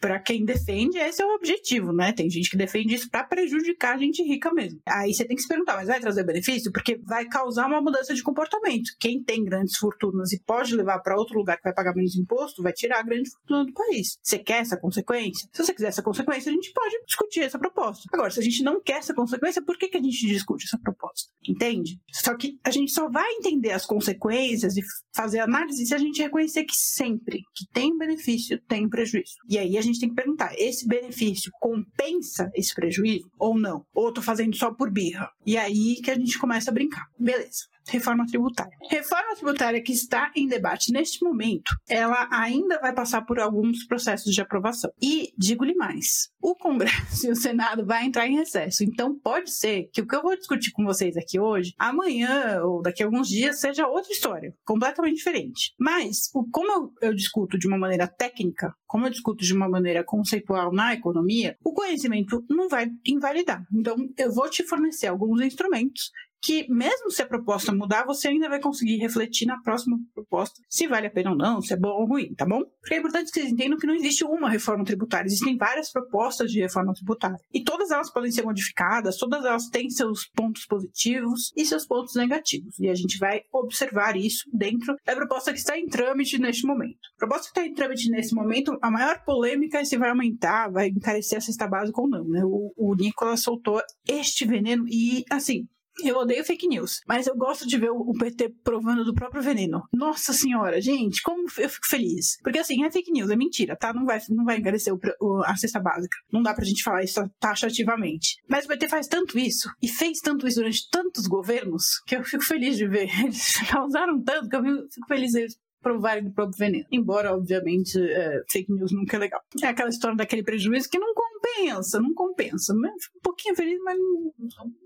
para 0.00 0.18
quem 0.18 0.44
defende, 0.44 0.98
esse 0.98 1.22
é 1.22 1.26
o 1.26 1.34
objetivo, 1.34 1.92
né? 1.92 2.12
Tem 2.12 2.28
gente 2.28 2.50
que 2.50 2.56
defende 2.56 2.89
isso 2.94 3.10
para 3.10 3.24
prejudicar 3.24 3.94
a 3.94 3.98
gente 3.98 4.22
rica 4.22 4.52
mesmo. 4.52 4.80
Aí 4.86 5.12
você 5.12 5.24
tem 5.24 5.36
que 5.36 5.42
se 5.42 5.48
perguntar, 5.48 5.76
mas 5.76 5.88
vai 5.88 6.00
trazer 6.00 6.24
benefício? 6.24 6.72
Porque 6.72 7.00
vai 7.04 7.26
causar 7.26 7.66
uma 7.66 7.80
mudança 7.80 8.14
de 8.14 8.22
comportamento. 8.22 8.90
Quem 8.98 9.22
tem 9.22 9.44
grandes 9.44 9.76
fortunas 9.76 10.32
e 10.32 10.40
pode 10.42 10.74
levar 10.74 11.00
para 11.00 11.16
outro 11.16 11.38
lugar 11.38 11.56
que 11.56 11.64
vai 11.64 11.74
pagar 11.74 11.94
menos 11.94 12.16
imposto, 12.16 12.62
vai 12.62 12.72
tirar 12.72 13.00
a 13.00 13.02
grande 13.02 13.30
fortuna 13.30 13.64
do 13.64 13.72
país. 13.72 14.18
Você 14.22 14.38
quer 14.38 14.60
essa 14.60 14.76
consequência? 14.76 15.48
Se 15.52 15.64
você 15.64 15.74
quiser 15.74 15.88
essa 15.88 16.02
consequência, 16.02 16.50
a 16.50 16.54
gente 16.54 16.72
pode 16.72 16.94
discutir 17.06 17.40
essa 17.40 17.58
proposta. 17.58 18.08
Agora, 18.12 18.30
se 18.30 18.40
a 18.40 18.42
gente 18.42 18.62
não 18.62 18.80
quer 18.80 18.98
essa 18.98 19.14
consequência, 19.14 19.62
por 19.62 19.76
que, 19.78 19.88
que 19.88 19.96
a 19.96 20.02
gente 20.02 20.26
discute 20.26 20.66
essa 20.66 20.78
proposta? 20.78 21.30
Entende? 21.46 21.98
Só 22.12 22.36
que 22.36 22.58
a 22.64 22.70
gente 22.70 22.92
só 22.92 23.08
vai 23.08 23.30
entender 23.32 23.72
as 23.72 23.86
consequências 23.86 24.76
e 24.76 24.82
fazer 25.14 25.40
análise 25.40 25.84
se 25.86 25.94
a 25.94 25.98
gente 25.98 26.22
reconhecer 26.22 26.64
que 26.64 26.74
sempre 26.74 27.40
que 27.54 27.66
tem 27.72 27.96
benefício, 27.96 28.60
tem 28.68 28.88
prejuízo. 28.88 29.34
E 29.48 29.58
aí 29.58 29.76
a 29.76 29.82
gente 29.82 30.00
tem 30.00 30.08
que 30.08 30.14
perguntar: 30.14 30.52
esse 30.56 30.86
benefício 30.86 31.50
compensa 31.60 32.50
esse 32.54 32.74
prejuízo 32.80 33.30
ou 33.38 33.58
não? 33.58 33.84
Ou 33.94 34.06
eu 34.06 34.12
tô 34.12 34.22
fazendo 34.22 34.56
só 34.56 34.72
por 34.72 34.90
birra? 34.90 35.28
E 35.44 35.56
aí 35.56 35.96
que 36.02 36.10
a 36.10 36.14
gente 36.14 36.38
começa 36.38 36.70
a 36.70 36.74
brincar. 36.74 37.04
Beleza 37.18 37.70
reforma 37.90 38.26
tributária. 38.26 38.76
Reforma 38.88 39.34
tributária 39.34 39.82
que 39.82 39.92
está 39.92 40.30
em 40.34 40.46
debate 40.46 40.92
neste 40.92 41.22
momento, 41.24 41.74
ela 41.88 42.28
ainda 42.30 42.78
vai 42.80 42.94
passar 42.94 43.22
por 43.22 43.38
alguns 43.38 43.84
processos 43.86 44.32
de 44.32 44.40
aprovação. 44.40 44.90
E 45.02 45.32
digo-lhe 45.36 45.74
mais: 45.74 46.30
o 46.40 46.54
Congresso 46.54 47.26
e 47.26 47.30
o 47.30 47.36
Senado 47.36 47.84
vai 47.84 48.04
entrar 48.04 48.26
em 48.26 48.36
recesso. 48.36 48.84
Então 48.84 49.18
pode 49.18 49.50
ser 49.50 49.88
que 49.92 50.00
o 50.00 50.06
que 50.06 50.14
eu 50.14 50.22
vou 50.22 50.36
discutir 50.36 50.70
com 50.72 50.84
vocês 50.84 51.16
aqui 51.16 51.38
hoje, 51.38 51.74
amanhã 51.78 52.62
ou 52.62 52.80
daqui 52.82 53.02
a 53.02 53.06
alguns 53.06 53.28
dias, 53.28 53.60
seja 53.60 53.86
outra 53.86 54.12
história, 54.12 54.54
completamente 54.64 55.16
diferente. 55.16 55.74
Mas, 55.78 56.30
como 56.52 56.72
eu, 56.72 57.08
eu 57.08 57.14
discuto 57.14 57.58
de 57.58 57.66
uma 57.66 57.78
maneira 57.78 58.06
técnica, 58.06 58.74
como 58.86 59.06
eu 59.06 59.10
discuto 59.10 59.44
de 59.44 59.54
uma 59.54 59.68
maneira 59.68 60.04
conceitual 60.04 60.72
na 60.72 60.94
economia, 60.94 61.56
o 61.64 61.72
conhecimento 61.72 62.44
não 62.48 62.68
vai 62.68 62.88
invalidar. 63.06 63.64
Então, 63.72 63.96
eu 64.16 64.32
vou 64.32 64.48
te 64.48 64.62
fornecer 64.64 65.06
alguns 65.06 65.40
instrumentos 65.40 66.10
que 66.42 66.66
mesmo 66.72 67.10
se 67.10 67.22
a 67.22 67.26
proposta 67.26 67.72
mudar, 67.72 68.04
você 68.04 68.28
ainda 68.28 68.48
vai 68.48 68.60
conseguir 68.60 68.96
refletir 68.96 69.46
na 69.46 69.60
próxima 69.60 69.98
proposta 70.14 70.60
se 70.68 70.86
vale 70.86 71.06
a 71.06 71.10
pena 71.10 71.30
ou 71.30 71.36
não, 71.36 71.60
se 71.60 71.74
é 71.74 71.76
bom 71.76 71.90
ou 71.90 72.06
ruim, 72.06 72.34
tá 72.34 72.46
bom? 72.46 72.62
Porque 72.80 72.94
é 72.94 72.98
importante 72.98 73.30
que 73.30 73.40
vocês 73.40 73.52
entendam 73.52 73.78
que 73.78 73.86
não 73.86 73.94
existe 73.94 74.24
uma 74.24 74.48
reforma 74.48 74.84
tributária, 74.84 75.26
existem 75.26 75.56
várias 75.56 75.90
propostas 75.92 76.50
de 76.50 76.60
reforma 76.60 76.94
tributária. 76.94 77.36
E 77.52 77.62
todas 77.62 77.90
elas 77.90 78.10
podem 78.10 78.30
ser 78.30 78.42
modificadas, 78.42 79.16
todas 79.16 79.44
elas 79.44 79.68
têm 79.68 79.90
seus 79.90 80.26
pontos 80.34 80.64
positivos 80.66 81.52
e 81.56 81.64
seus 81.64 81.86
pontos 81.86 82.14
negativos. 82.14 82.78
E 82.78 82.88
a 82.88 82.94
gente 82.94 83.18
vai 83.18 83.42
observar 83.52 84.16
isso 84.16 84.44
dentro 84.52 84.96
da 85.04 85.14
proposta 85.14 85.52
que 85.52 85.58
está 85.58 85.78
em 85.78 85.86
trâmite 85.86 86.38
neste 86.38 86.66
momento. 86.66 86.98
A 87.16 87.18
proposta 87.18 87.52
que 87.52 87.58
está 87.58 87.66
em 87.66 87.74
trâmite 87.74 88.10
nesse 88.10 88.34
momento, 88.34 88.78
a 88.80 88.90
maior 88.90 89.22
polêmica 89.24 89.78
é 89.78 89.84
se 89.84 89.98
vai 89.98 90.10
aumentar, 90.10 90.70
vai 90.70 90.88
encarecer 90.88 91.38
a 91.38 91.40
cesta 91.40 91.66
básica 91.66 92.00
ou 92.00 92.08
não, 92.08 92.24
né? 92.24 92.42
O, 92.44 92.72
o 92.76 92.94
Nicolas 92.94 93.42
soltou 93.42 93.80
este 94.08 94.46
veneno 94.46 94.86
e, 94.88 95.24
assim, 95.30 95.66
eu 96.08 96.16
odeio 96.16 96.44
fake 96.44 96.68
news, 96.68 97.00
mas 97.06 97.26
eu 97.26 97.36
gosto 97.36 97.66
de 97.66 97.78
ver 97.78 97.90
o 97.90 98.12
PT 98.12 98.54
provando 98.62 99.04
do 99.04 99.14
próprio 99.14 99.42
veneno. 99.42 99.82
Nossa 99.92 100.32
senhora, 100.32 100.80
gente, 100.80 101.22
como 101.22 101.44
eu 101.58 101.68
fico 101.68 101.86
feliz. 101.86 102.38
Porque 102.42 102.58
assim, 102.58 102.84
é 102.84 102.90
fake 102.90 103.12
news, 103.12 103.30
é 103.30 103.36
mentira, 103.36 103.76
tá? 103.76 103.92
Não 103.92 104.04
vai, 104.04 104.20
não 104.28 104.44
vai 104.44 104.58
encarecer 104.58 104.92
o, 104.92 105.00
o, 105.20 105.42
a 105.44 105.56
cesta 105.56 105.80
básica. 105.80 106.16
Não 106.32 106.42
dá 106.42 106.54
pra 106.54 106.64
gente 106.64 106.82
falar 106.82 107.02
isso 107.02 107.20
taxativamente. 107.38 108.36
Mas 108.48 108.64
o 108.64 108.68
PT 108.68 108.88
faz 108.88 109.06
tanto 109.06 109.38
isso, 109.38 109.70
e 109.82 109.88
fez 109.88 110.20
tanto 110.20 110.46
isso 110.46 110.58
durante 110.58 110.88
tantos 110.90 111.26
governos, 111.26 112.00
que 112.06 112.16
eu 112.16 112.24
fico 112.24 112.44
feliz 112.44 112.76
de 112.76 112.86
ver. 112.86 113.08
Eles 113.24 113.56
causaram 113.68 114.22
tanto 114.22 114.48
que 114.48 114.56
eu 114.56 114.62
fico 114.62 115.06
feliz 115.08 115.32
deles 115.32 115.56
provarem 115.82 116.24
do 116.24 116.32
próprio 116.32 116.58
veneno. 116.58 116.84
Embora, 116.90 117.34
obviamente, 117.34 117.98
é, 117.98 118.42
fake 118.50 118.72
news 118.72 118.92
nunca 118.92 119.16
é 119.16 119.20
legal. 119.20 119.40
É 119.62 119.66
aquela 119.66 119.88
história 119.88 120.16
daquele 120.16 120.42
prejuízo 120.42 120.88
que 120.88 120.98
não 120.98 121.14
compensa, 121.40 122.00
não 122.00 122.14
compensa. 122.14 122.74
Um 122.74 123.20
pouquinho 123.22 123.56
feliz, 123.56 123.78
mas 123.82 123.98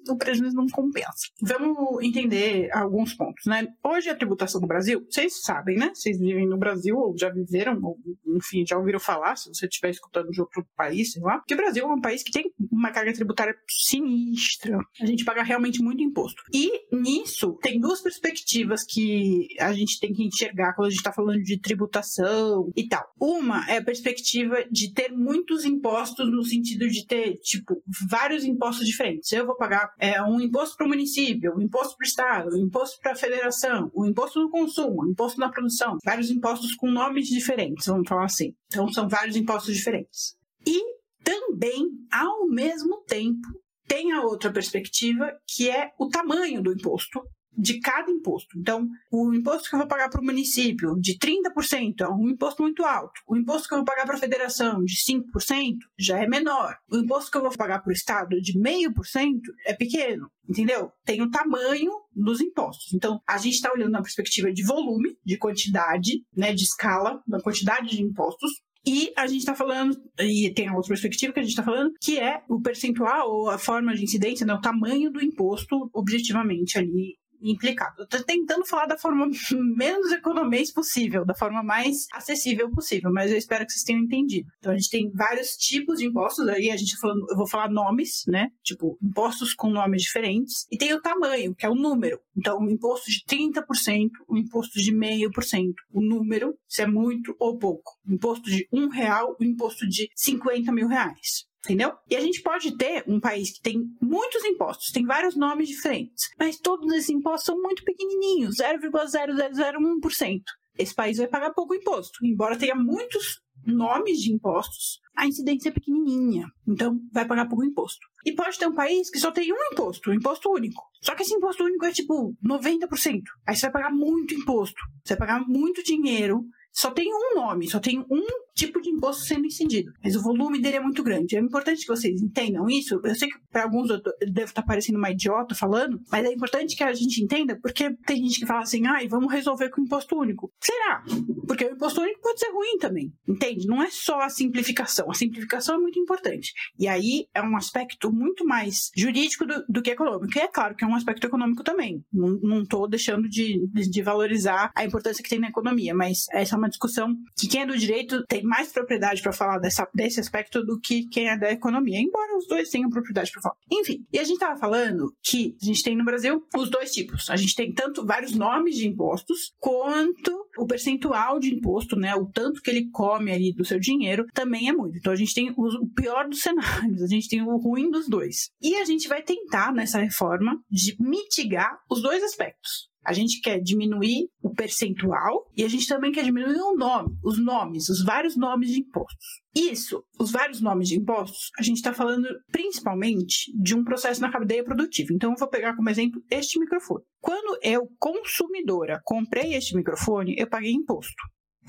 o 0.08 0.16
prejuízo 0.16 0.54
não 0.54 0.66
compensa. 0.66 1.28
Vamos 1.42 2.02
entender 2.02 2.70
alguns 2.72 3.14
pontos, 3.14 3.44
né? 3.46 3.66
Hoje 3.82 4.08
a 4.08 4.16
tributação 4.16 4.60
no 4.60 4.66
Brasil, 4.66 5.04
vocês 5.08 5.42
sabem, 5.42 5.76
né? 5.76 5.90
Vocês 5.94 6.18
vivem 6.18 6.46
no 6.46 6.56
Brasil, 6.56 6.96
ou 6.96 7.16
já 7.16 7.30
viveram, 7.30 7.80
ou 7.82 7.98
enfim, 8.26 8.64
já 8.66 8.76
ouviram 8.76 9.00
falar, 9.00 9.36
se 9.36 9.48
você 9.48 9.66
estiver 9.66 9.90
escutando 9.90 10.30
de 10.30 10.40
outro 10.40 10.66
país, 10.76 11.12
sei 11.12 11.22
lá, 11.22 11.42
que 11.46 11.54
o 11.54 11.56
Brasil 11.56 11.84
é 11.84 11.92
um 11.92 12.00
país 12.00 12.22
que 12.22 12.32
tem 12.32 12.52
uma 12.70 12.90
carga 12.90 13.12
tributária 13.12 13.54
sinistra. 13.68 14.78
A 15.00 15.06
gente 15.06 15.24
paga 15.24 15.42
realmente 15.42 15.82
muito 15.82 16.02
imposto. 16.02 16.42
E 16.52 16.86
nisso, 16.94 17.58
tem 17.62 17.80
duas 17.80 18.00
perspectivas 18.00 18.84
que 18.84 19.48
a 19.60 19.72
gente 19.72 19.98
tem 20.00 20.12
que 20.12 20.24
enxergar 20.24 20.74
quando 20.74 20.88
a 20.88 20.90
gente 20.90 20.98
está 20.98 21.12
falando 21.12 21.42
de 21.42 21.58
tributação 21.60 22.70
e 22.76 22.86
tal. 22.88 23.04
Uma 23.20 23.68
é 23.70 23.78
a 23.78 23.84
perspectiva 23.84 24.64
de 24.70 24.92
ter 24.92 25.10
muitos 25.10 25.64
impostos 25.64 26.30
no 26.30 26.43
sentido 26.44 26.88
de 26.88 27.06
ter, 27.06 27.36
tipo, 27.38 27.82
vários 28.08 28.44
impostos 28.44 28.86
diferentes. 28.86 29.32
Eu 29.32 29.46
vou 29.46 29.56
pagar 29.56 29.92
é, 29.98 30.22
um 30.22 30.40
imposto 30.40 30.76
para 30.76 30.86
o 30.86 30.88
município, 30.88 31.54
um 31.56 31.60
imposto 31.60 31.96
para 31.96 32.04
o 32.04 32.08
estado, 32.08 32.56
um 32.56 32.66
imposto 32.66 33.00
para 33.00 33.12
a 33.12 33.16
federação, 33.16 33.90
um 33.94 34.06
imposto 34.06 34.40
no 34.40 34.50
consumo, 34.50 35.04
um 35.04 35.10
imposto 35.10 35.40
na 35.40 35.50
produção, 35.50 35.98
vários 36.04 36.30
impostos 36.30 36.74
com 36.74 36.90
nomes 36.90 37.28
diferentes, 37.28 37.86
vamos 37.86 38.08
falar 38.08 38.24
assim. 38.24 38.54
Então 38.66 38.92
são 38.92 39.08
vários 39.08 39.36
impostos 39.36 39.74
diferentes. 39.74 40.36
E 40.66 40.80
também, 41.22 41.88
ao 42.12 42.46
mesmo 42.48 43.02
tempo, 43.06 43.48
tem 43.86 44.12
a 44.12 44.22
outra 44.22 44.52
perspectiva, 44.52 45.32
que 45.46 45.70
é 45.70 45.92
o 45.98 46.08
tamanho 46.08 46.62
do 46.62 46.72
imposto 46.72 47.22
de 47.56 47.80
cada 47.80 48.10
imposto. 48.10 48.58
Então, 48.58 48.88
o 49.10 49.32
imposto 49.32 49.68
que 49.68 49.74
eu 49.74 49.78
vou 49.78 49.88
pagar 49.88 50.08
para 50.10 50.20
o 50.20 50.24
município 50.24 50.96
de 51.00 51.18
30% 51.18 52.00
é 52.00 52.08
um 52.08 52.28
imposto 52.28 52.62
muito 52.62 52.84
alto. 52.84 53.20
O 53.26 53.36
imposto 53.36 53.68
que 53.68 53.74
eu 53.74 53.78
vou 53.78 53.84
pagar 53.84 54.04
para 54.04 54.16
a 54.16 54.20
federação 54.20 54.84
de 54.84 54.94
5% 54.94 55.76
já 55.98 56.18
é 56.18 56.26
menor. 56.26 56.76
O 56.90 56.96
imposto 56.96 57.30
que 57.30 57.36
eu 57.36 57.42
vou 57.42 57.56
pagar 57.56 57.80
para 57.80 57.90
o 57.90 57.92
estado 57.92 58.40
de 58.40 58.58
0,5% 58.58 59.40
é 59.66 59.74
pequeno. 59.74 60.30
Entendeu? 60.48 60.92
Tem 61.04 61.22
o 61.22 61.30
tamanho 61.30 61.90
dos 62.14 62.40
impostos. 62.40 62.92
Então, 62.92 63.20
a 63.26 63.38
gente 63.38 63.54
está 63.54 63.72
olhando 63.72 63.92
na 63.92 64.02
perspectiva 64.02 64.52
de 64.52 64.62
volume, 64.62 65.16
de 65.24 65.38
quantidade, 65.38 66.22
né, 66.36 66.52
de 66.52 66.64
escala, 66.64 67.22
da 67.26 67.40
quantidade 67.40 67.96
de 67.96 68.02
impostos, 68.02 68.50
e 68.86 69.10
a 69.16 69.26
gente 69.26 69.38
está 69.38 69.54
falando, 69.54 69.96
e 70.20 70.52
tem 70.52 70.70
outra 70.70 70.88
perspectiva 70.88 71.32
que 71.32 71.40
a 71.40 71.42
gente 71.42 71.52
está 71.52 71.62
falando, 71.62 71.94
que 71.98 72.18
é 72.18 72.42
o 72.50 72.60
percentual 72.60 73.30
ou 73.30 73.48
a 73.48 73.56
forma 73.56 73.94
de 73.94 74.04
incidência, 74.04 74.44
né, 74.44 74.52
o 74.52 74.60
tamanho 74.60 75.10
do 75.10 75.24
imposto 75.24 75.88
objetivamente 75.94 76.76
ali 76.76 77.16
implicado. 77.42 78.02
Eu 78.02 78.06
tô 78.06 78.22
tentando 78.22 78.64
falar 78.66 78.86
da 78.86 78.98
forma 78.98 79.28
menos 79.76 80.12
economês 80.12 80.72
possível, 80.72 81.24
da 81.24 81.34
forma 81.34 81.62
mais 81.62 82.06
acessível 82.12 82.70
possível, 82.70 83.10
mas 83.12 83.30
eu 83.30 83.38
espero 83.38 83.64
que 83.66 83.72
vocês 83.72 83.84
tenham 83.84 84.02
entendido. 84.02 84.48
Então 84.58 84.72
a 84.72 84.76
gente 84.76 84.90
tem 84.90 85.10
vários 85.12 85.56
tipos 85.56 85.98
de 85.98 86.06
impostos, 86.06 86.48
aí 86.48 86.70
a 86.70 86.76
gente 86.76 86.94
tá 86.94 87.00
falando, 87.00 87.26
eu 87.30 87.36
vou 87.36 87.48
falar 87.48 87.70
nomes, 87.70 88.24
né? 88.26 88.48
Tipo, 88.62 88.98
impostos 89.02 89.54
com 89.54 89.70
nomes 89.70 90.02
diferentes, 90.02 90.66
e 90.70 90.76
tem 90.76 90.92
o 90.92 91.00
tamanho, 91.00 91.54
que 91.54 91.66
é 91.66 91.68
o 91.68 91.74
número. 91.74 92.18
Então, 92.36 92.58
o 92.58 92.70
imposto 92.70 93.10
de 93.10 93.22
30%, 93.24 94.10
o 94.28 94.36
imposto 94.36 94.80
de 94.80 94.92
0,5%, 94.92 95.74
o 95.92 96.00
número, 96.00 96.56
se 96.68 96.82
é 96.82 96.86
muito 96.86 97.34
ou 97.38 97.58
pouco. 97.58 97.92
Imposto 98.06 98.50
de 98.50 98.66
um 98.72 98.88
real, 98.88 99.36
o 99.38 99.44
imposto 99.44 99.86
de 99.88 100.08
50 100.14 100.72
mil 100.72 100.88
reais. 100.88 101.46
Entendeu? 101.64 101.92
E 102.10 102.16
a 102.16 102.20
gente 102.20 102.42
pode 102.42 102.76
ter 102.76 103.04
um 103.06 103.18
país 103.18 103.50
que 103.52 103.62
tem 103.62 103.82
muitos 104.00 104.44
impostos, 104.44 104.92
tem 104.92 105.04
vários 105.04 105.34
nomes 105.34 105.68
diferentes, 105.68 106.28
mas 106.38 106.58
todos 106.58 106.92
esses 106.92 107.08
impostos 107.08 107.46
são 107.46 107.60
muito 107.60 107.82
pequenininhos, 107.84 108.56
0,0001%. 108.56 110.42
Esse 110.76 110.94
país 110.94 111.16
vai 111.16 111.26
pagar 111.26 111.54
pouco 111.54 111.74
imposto, 111.74 112.18
embora 112.24 112.58
tenha 112.58 112.74
muitos 112.74 113.40
nomes 113.64 114.18
de 114.18 114.32
impostos, 114.32 115.00
a 115.16 115.26
incidência 115.26 115.70
é 115.70 115.72
pequenininha. 115.72 116.46
Então, 116.68 116.98
vai 117.10 117.24
pagar 117.24 117.48
pouco 117.48 117.64
imposto. 117.64 118.00
E 118.26 118.32
pode 118.32 118.58
ter 118.58 118.66
um 118.66 118.74
país 118.74 119.08
que 119.08 119.18
só 119.18 119.30
tem 119.30 119.50
um 119.52 119.72
imposto, 119.72 120.10
um 120.10 120.14
imposto 120.14 120.50
único. 120.50 120.82
Só 121.00 121.14
que 121.14 121.22
esse 121.22 121.34
imposto 121.34 121.64
único 121.64 121.86
é 121.86 121.92
tipo 121.92 122.34
90%. 122.44 123.22
Aí 123.46 123.56
você 123.56 123.62
vai 123.62 123.72
pagar 123.72 123.90
muito 123.90 124.34
imposto. 124.34 124.80
Você 125.02 125.16
vai 125.16 125.28
pagar 125.28 125.48
muito 125.48 125.82
dinheiro 125.82 126.44
só 126.74 126.90
tem 126.90 127.08
um 127.14 127.36
nome, 127.36 127.68
só 127.68 127.78
tem 127.78 128.00
um 128.10 128.26
tipo 128.54 128.80
de 128.80 128.90
imposto 128.90 129.24
sendo 129.24 129.46
incidido. 129.46 129.92
Mas 130.02 130.16
o 130.16 130.22
volume 130.22 130.60
dele 130.60 130.76
é 130.76 130.80
muito 130.80 131.02
grande. 131.02 131.36
É 131.36 131.40
importante 131.40 131.82
que 131.82 131.88
vocês 131.88 132.22
entendam 132.22 132.68
isso. 132.68 133.00
Eu 133.02 133.14
sei 133.14 133.28
que 133.28 133.38
para 133.50 133.64
alguns 133.64 133.90
eu 133.90 134.00
devo 134.20 134.48
estar 134.48 134.62
parecendo 134.62 134.98
uma 134.98 135.10
idiota 135.10 135.54
falando, 135.54 136.00
mas 136.10 136.24
é 136.24 136.32
importante 136.32 136.76
que 136.76 136.84
a 136.84 136.92
gente 136.92 137.22
entenda, 137.22 137.58
porque 137.60 137.94
tem 138.06 138.16
gente 138.16 138.40
que 138.40 138.46
fala 138.46 138.62
assim, 138.62 138.86
ai, 138.86 139.08
vamos 139.08 139.32
resolver 139.32 139.70
com 139.70 139.80
o 139.80 139.84
imposto 139.84 140.16
único. 140.16 140.52
Será? 140.60 141.02
Porque 141.46 141.64
o 141.64 141.72
imposto 141.72 142.00
único 142.00 142.20
pode 142.20 142.40
ser 142.40 142.50
ruim 142.50 142.78
também, 142.78 143.12
entende? 143.28 143.66
Não 143.66 143.82
é 143.82 143.90
só 143.90 144.20
a 144.20 144.28
simplificação. 144.28 145.10
A 145.10 145.14
simplificação 145.14 145.76
é 145.76 145.78
muito 145.78 145.98
importante. 145.98 146.52
E 146.78 146.86
aí 146.86 147.26
é 147.34 147.42
um 147.42 147.56
aspecto 147.56 148.12
muito 148.12 148.44
mais 148.44 148.90
jurídico 148.96 149.46
do, 149.46 149.64
do 149.68 149.82
que 149.82 149.90
econômico. 149.90 150.38
E 150.38 150.40
é 150.40 150.48
claro 150.48 150.74
que 150.74 150.84
é 150.84 150.86
um 150.86 150.94
aspecto 150.94 151.26
econômico 151.26 151.64
também. 151.64 152.04
Não 152.12 152.62
estou 152.62 152.88
deixando 152.88 153.28
de, 153.28 153.66
de 153.72 154.02
valorizar 154.02 154.70
a 154.74 154.84
importância 154.84 155.22
que 155.22 155.30
tem 155.30 155.40
na 155.40 155.48
economia, 155.48 155.94
mas 155.94 156.26
essa 156.32 156.54
é 156.54 156.58
uma 156.58 156.68
discussão 156.68 157.14
que 157.36 157.48
quem 157.48 157.62
é 157.62 157.66
do 157.66 157.76
direito 157.76 158.22
tem 158.28 158.43
mais 158.44 158.72
propriedade 158.72 159.22
para 159.22 159.32
falar 159.32 159.58
dessa, 159.58 159.88
desse 159.94 160.20
aspecto 160.20 160.64
do 160.64 160.78
que 160.80 161.06
quem 161.08 161.28
é 161.28 161.38
da 161.38 161.50
economia, 161.50 161.98
embora 161.98 162.36
os 162.36 162.46
dois 162.46 162.68
tenham 162.70 162.90
propriedade 162.90 163.30
para 163.32 163.42
falar. 163.42 163.56
Enfim, 163.70 164.04
e 164.12 164.18
a 164.18 164.24
gente 164.24 164.34
estava 164.34 164.58
falando 164.58 165.12
que 165.22 165.56
a 165.60 165.64
gente 165.64 165.82
tem 165.82 165.96
no 165.96 166.04
Brasil 166.04 166.42
os 166.56 166.70
dois 166.70 166.92
tipos. 166.92 167.30
A 167.30 167.36
gente 167.36 167.54
tem 167.54 167.72
tanto 167.72 168.04
vários 168.04 168.34
nomes 168.34 168.76
de 168.76 168.86
impostos, 168.86 169.52
quanto 169.58 170.44
o 170.58 170.66
percentual 170.66 171.38
de 171.38 171.54
imposto, 171.54 171.96
né, 171.96 172.14
o 172.14 172.26
tanto 172.26 172.60
que 172.60 172.70
ele 172.70 172.90
come 172.90 173.32
ali 173.32 173.52
do 173.52 173.64
seu 173.64 173.78
dinheiro, 173.78 174.26
também 174.32 174.68
é 174.68 174.72
muito. 174.72 174.96
Então 174.98 175.12
a 175.12 175.16
gente 175.16 175.34
tem 175.34 175.52
o 175.56 175.86
pior 175.94 176.28
dos 176.28 176.40
cenários, 176.42 177.02
a 177.02 177.06
gente 177.06 177.28
tem 177.28 177.42
o 177.42 177.56
ruim 177.56 177.90
dos 177.90 178.08
dois. 178.08 178.50
E 178.60 178.76
a 178.76 178.84
gente 178.84 179.08
vai 179.08 179.22
tentar 179.22 179.72
nessa 179.72 179.98
reforma 179.98 180.60
de 180.70 180.96
mitigar 181.00 181.78
os 181.90 182.02
dois 182.02 182.22
aspectos. 182.22 182.93
A 183.04 183.12
gente 183.12 183.40
quer 183.40 183.60
diminuir 183.60 184.28
o 184.42 184.50
percentual 184.54 185.50
e 185.56 185.62
a 185.64 185.68
gente 185.68 185.86
também 185.86 186.12
quer 186.12 186.24
diminuir 186.24 186.60
o 186.60 186.76
nome, 186.76 187.16
os 187.22 187.38
nomes, 187.38 187.88
os 187.88 188.02
vários 188.02 188.36
nomes 188.36 188.70
de 188.70 188.80
impostos. 188.80 189.42
Isso, 189.54 190.04
os 190.18 190.32
vários 190.32 190.60
nomes 190.60 190.88
de 190.88 190.96
impostos, 190.96 191.50
a 191.58 191.62
gente 191.62 191.76
está 191.76 191.92
falando 191.92 192.26
principalmente 192.50 193.52
de 193.60 193.74
um 193.74 193.84
processo 193.84 194.20
na 194.20 194.32
cadeia 194.32 194.64
produtiva. 194.64 195.12
Então, 195.12 195.32
eu 195.32 195.36
vou 195.36 195.48
pegar 195.48 195.76
como 195.76 195.90
exemplo 195.90 196.22
este 196.30 196.58
microfone. 196.58 197.04
Quando 197.20 197.58
eu, 197.62 197.88
consumidora, 197.98 199.00
comprei 199.04 199.54
este 199.54 199.76
microfone, 199.76 200.34
eu 200.38 200.48
paguei 200.48 200.72
imposto 200.72 201.22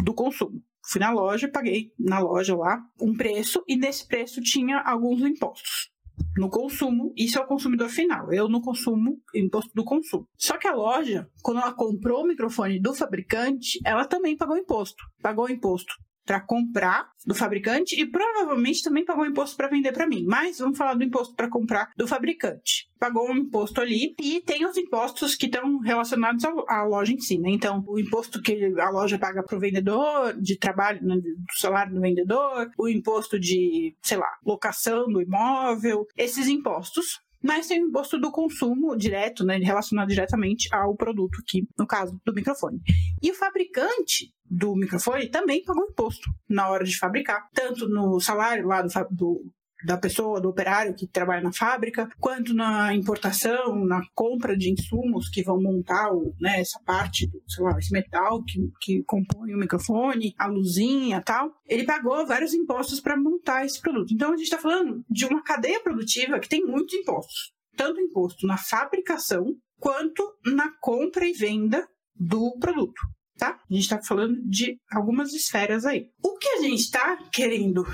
do 0.03 0.13
consumo. 0.13 0.61
Fui 0.87 0.99
na 0.99 1.11
loja, 1.11 1.49
paguei 1.49 1.91
na 1.99 2.19
loja 2.19 2.55
lá 2.55 2.79
um 3.01 3.13
preço 3.13 3.63
e 3.67 3.75
nesse 3.75 4.07
preço 4.07 4.41
tinha 4.41 4.79
alguns 4.79 5.21
impostos 5.21 5.94
no 6.37 6.49
consumo, 6.49 7.13
isso 7.15 7.37
é 7.37 7.41
o 7.41 7.47
consumidor 7.47 7.89
final. 7.89 8.31
Eu 8.31 8.47
no 8.47 8.61
consumo, 8.61 9.21
imposto 9.33 9.71
do 9.73 9.83
consumo. 9.83 10.27
Só 10.37 10.57
que 10.57 10.67
a 10.67 10.75
loja, 10.75 11.29
quando 11.41 11.59
ela 11.59 11.73
comprou 11.73 12.23
o 12.23 12.27
microfone 12.27 12.79
do 12.79 12.93
fabricante, 12.93 13.79
ela 13.85 14.05
também 14.05 14.37
pagou 14.37 14.57
imposto. 14.57 15.03
Pagou 15.21 15.49
imposto 15.49 15.93
para 16.25 16.39
comprar 16.39 17.09
do 17.25 17.35
fabricante 17.35 17.99
e 17.99 18.05
provavelmente 18.05 18.83
também 18.83 19.05
pagou 19.05 19.25
imposto 19.25 19.55
para 19.55 19.69
vender 19.69 19.91
para 19.91 20.07
mim. 20.07 20.25
Mas 20.27 20.59
vamos 20.59 20.77
falar 20.77 20.95
do 20.95 21.03
imposto 21.03 21.35
para 21.35 21.49
comprar 21.49 21.89
do 21.95 22.07
fabricante. 22.07 22.89
Pagou 22.99 23.29
um 23.29 23.37
imposto 23.37 23.81
ali 23.81 24.15
e 24.19 24.41
tem 24.41 24.65
os 24.65 24.77
impostos 24.77 25.35
que 25.35 25.45
estão 25.45 25.79
relacionados 25.79 26.43
à 26.67 26.83
loja 26.83 27.13
em 27.13 27.19
si, 27.19 27.37
né? 27.37 27.49
Então, 27.51 27.83
o 27.87 27.99
imposto 27.99 28.41
que 28.41 28.73
a 28.79 28.89
loja 28.89 29.19
paga 29.19 29.43
para 29.43 29.57
o 29.57 29.59
vendedor, 29.59 30.33
de 30.39 30.57
trabalho, 30.57 31.05
né, 31.05 31.15
do 31.15 31.59
salário 31.59 31.93
do 31.93 32.01
vendedor, 32.01 32.69
o 32.77 32.87
imposto 32.87 33.39
de, 33.39 33.95
sei 34.01 34.17
lá, 34.17 34.29
locação 34.45 35.05
do 35.07 35.21
imóvel, 35.21 36.05
esses 36.17 36.47
impostos 36.47 37.19
mas 37.45 37.67
tem 37.67 37.83
o 37.83 37.89
imposto 37.89 38.17
do 38.17 38.31
consumo 38.31 38.97
direto, 38.97 39.45
né, 39.45 39.57
relacionado 39.57 40.07
diretamente 40.07 40.67
ao 40.73 40.95
produto 40.95 41.39
aqui, 41.41 41.67
no 41.77 41.85
caso 41.85 42.19
do 42.25 42.33
microfone. 42.33 42.81
E 43.21 43.29
o 43.29 43.35
fabricante 43.35 44.33
do 44.49 44.75
microfone 44.75 45.29
também 45.29 45.63
pagou 45.63 45.85
imposto 45.85 46.29
na 46.47 46.69
hora 46.69 46.83
de 46.83 46.97
fabricar, 46.97 47.47
tanto 47.53 47.89
no 47.89 48.19
salário 48.19 48.67
lá 48.67 48.81
do, 48.81 48.89
do 49.11 49.51
da 49.85 49.97
pessoa, 49.97 50.41
do 50.41 50.49
operário 50.49 50.95
que 50.95 51.07
trabalha 51.07 51.41
na 51.41 51.53
fábrica, 51.53 52.09
quanto 52.19 52.53
na 52.53 52.93
importação, 52.93 53.85
na 53.85 54.01
compra 54.13 54.57
de 54.57 54.71
insumos 54.71 55.29
que 55.29 55.43
vão 55.43 55.61
montar 55.61 56.11
o, 56.11 56.33
né, 56.39 56.59
essa 56.59 56.79
parte, 56.83 57.27
do, 57.27 57.41
sei 57.47 57.63
lá, 57.63 57.77
esse 57.77 57.91
metal 57.91 58.43
que, 58.43 58.59
que 58.81 59.03
compõe 59.03 59.53
o 59.53 59.57
microfone, 59.57 60.33
a 60.37 60.47
luzinha 60.47 61.21
tal. 61.21 61.51
Ele 61.67 61.85
pagou 61.85 62.25
vários 62.25 62.53
impostos 62.53 62.99
para 62.99 63.15
montar 63.15 63.65
esse 63.65 63.79
produto. 63.79 64.13
Então 64.13 64.33
a 64.33 64.37
gente 64.37 64.45
está 64.45 64.57
falando 64.57 65.03
de 65.09 65.25
uma 65.25 65.43
cadeia 65.43 65.81
produtiva 65.81 66.39
que 66.39 66.49
tem 66.49 66.65
muitos 66.65 66.93
impostos. 66.95 67.53
Tanto 67.75 67.99
imposto 67.99 68.47
na 68.47 68.57
fabricação 68.57 69.45
quanto 69.79 70.23
na 70.45 70.71
compra 70.79 71.27
e 71.27 71.33
venda 71.33 71.85
do 72.15 72.57
produto 72.59 73.14
tá? 73.37 73.59
A 73.69 73.73
gente 73.73 73.83
está 73.83 74.01
falando 74.01 74.37
de 74.43 74.77
algumas 74.91 75.33
esferas 75.33 75.85
aí. 75.85 76.07
O 76.23 76.37
que 76.37 76.47
a 76.47 76.61
gente 76.61 76.79
está 76.81 77.17
querendo 77.31 77.85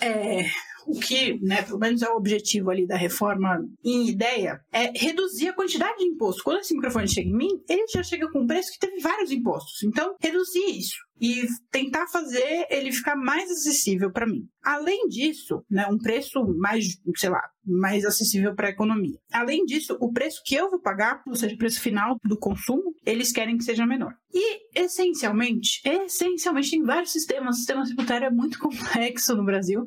é, 0.00 0.46
o 0.86 0.98
que, 0.98 1.38
né, 1.42 1.62
pelo 1.62 1.78
menos 1.78 2.02
é 2.02 2.08
o 2.08 2.16
objetivo 2.16 2.70
ali 2.70 2.86
da 2.86 2.96
reforma 2.96 3.64
em 3.84 4.08
ideia, 4.08 4.60
é 4.72 4.92
reduzir 4.96 5.48
a 5.48 5.52
quantidade 5.52 5.98
de 5.98 6.04
imposto. 6.04 6.42
Quando 6.44 6.60
esse 6.60 6.74
microfone 6.74 7.08
chega 7.08 7.28
em 7.28 7.36
mim, 7.36 7.60
ele 7.68 7.86
já 7.88 8.02
chega 8.02 8.30
com 8.30 8.40
um 8.40 8.46
preço 8.46 8.72
que 8.72 8.78
teve 8.78 9.00
vários 9.00 9.30
impostos. 9.30 9.82
Então, 9.82 10.14
reduzir 10.20 10.78
isso 10.78 11.06
e 11.20 11.46
tentar 11.70 12.06
fazer 12.08 12.66
ele 12.70 12.92
ficar 12.92 13.16
mais 13.16 13.50
acessível 13.50 14.12
para 14.12 14.26
mim. 14.26 14.46
Além 14.62 15.08
disso, 15.08 15.64
né, 15.70 15.86
um 15.86 15.98
preço 15.98 16.44
mais, 16.58 16.84
sei 17.16 17.30
lá, 17.30 17.42
mais 17.64 18.04
acessível 18.04 18.54
para 18.54 18.68
a 18.68 18.70
economia. 18.70 19.18
Além 19.32 19.64
disso, 19.64 19.96
o 20.00 20.12
preço 20.12 20.42
que 20.44 20.54
eu 20.54 20.70
vou 20.70 20.80
pagar, 20.80 21.22
ou 21.26 21.34
seja, 21.34 21.54
o 21.54 21.58
preço 21.58 21.80
final 21.80 22.18
do 22.24 22.38
consumo, 22.38 22.94
eles 23.04 23.32
querem 23.32 23.56
que 23.56 23.64
seja 23.64 23.86
menor. 23.86 24.14
E 24.32 24.60
essencialmente, 24.74 25.80
essencialmente 25.84 26.70
tem 26.70 26.82
vários 26.82 27.12
sistemas, 27.12 27.56
o 27.56 27.58
sistema 27.58 27.84
tributário 27.84 28.26
é 28.26 28.30
muito 28.30 28.58
complexo 28.60 29.34
no 29.34 29.44
Brasil. 29.44 29.84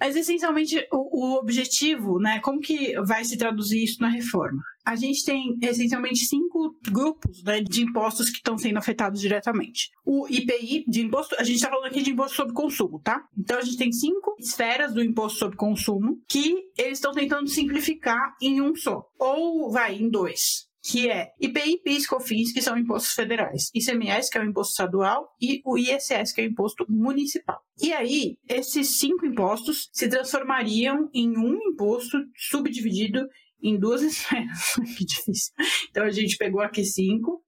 Mas 0.00 0.16
essencialmente 0.16 0.76
o, 0.90 1.34
o, 1.34 1.38
objetivo, 1.38 2.18
né? 2.18 2.40
Como 2.40 2.58
que 2.58 2.98
vai 3.02 3.22
se 3.24 3.36
traduzir 3.36 3.84
isso 3.84 4.00
na 4.00 4.08
reforma? 4.08 4.62
A 4.84 4.96
gente 4.96 5.22
tem 5.24 5.58
essencialmente 5.62 6.24
cinco 6.24 6.74
grupos 6.90 7.44
né, 7.44 7.60
de 7.60 7.82
impostos 7.82 8.30
que 8.30 8.36
estão 8.36 8.56
sendo 8.56 8.78
afetados 8.78 9.20
diretamente. 9.20 9.90
O 10.04 10.26
IPI 10.26 10.84
de 10.88 11.02
imposto, 11.02 11.36
a 11.38 11.44
gente 11.44 11.56
está 11.56 11.68
falando 11.68 11.86
aqui 11.86 12.02
de 12.02 12.10
imposto 12.10 12.36
sobre 12.36 12.54
consumo, 12.54 12.98
tá? 13.00 13.22
Então 13.38 13.58
a 13.58 13.62
gente 13.62 13.76
tem 13.76 13.92
cinco 13.92 14.34
esferas 14.38 14.94
do 14.94 15.04
imposto 15.04 15.38
sobre 15.38 15.56
consumo 15.56 16.18
que 16.26 16.54
eles 16.78 16.98
estão 16.98 17.12
tentando 17.12 17.48
simplificar 17.48 18.34
em 18.40 18.62
um 18.62 18.74
só. 18.74 19.04
Ou 19.18 19.70
vai 19.70 19.96
em 19.96 20.08
dois 20.08 20.69
que 20.82 21.10
é 21.10 21.32
IPI, 21.38 21.82
PIS, 21.82 22.06
COFINS, 22.06 22.52
que 22.52 22.62
são 22.62 22.78
impostos 22.78 23.12
federais, 23.12 23.70
ICMS, 23.74 24.30
que 24.30 24.38
é 24.38 24.40
o 24.40 24.44
imposto 24.44 24.72
estadual, 24.72 25.34
e 25.40 25.60
o 25.64 25.76
ISS, 25.76 26.32
que 26.32 26.40
é 26.40 26.44
o 26.44 26.48
imposto 26.48 26.86
municipal. 26.88 27.60
E 27.82 27.92
aí, 27.92 28.38
esses 28.48 28.98
cinco 28.98 29.26
impostos 29.26 29.90
se 29.92 30.08
transformariam 30.08 31.10
em 31.12 31.36
um 31.36 31.54
imposto 31.70 32.18
subdividido 32.34 33.28
em 33.62 33.78
duas 33.78 34.00
esferas. 34.02 34.74
que 34.96 35.04
difícil. 35.04 35.52
Então 35.90 36.04
a 36.04 36.10
gente 36.10 36.36
pegou 36.36 36.62
aqui 36.62 36.84
cinco 36.84 37.42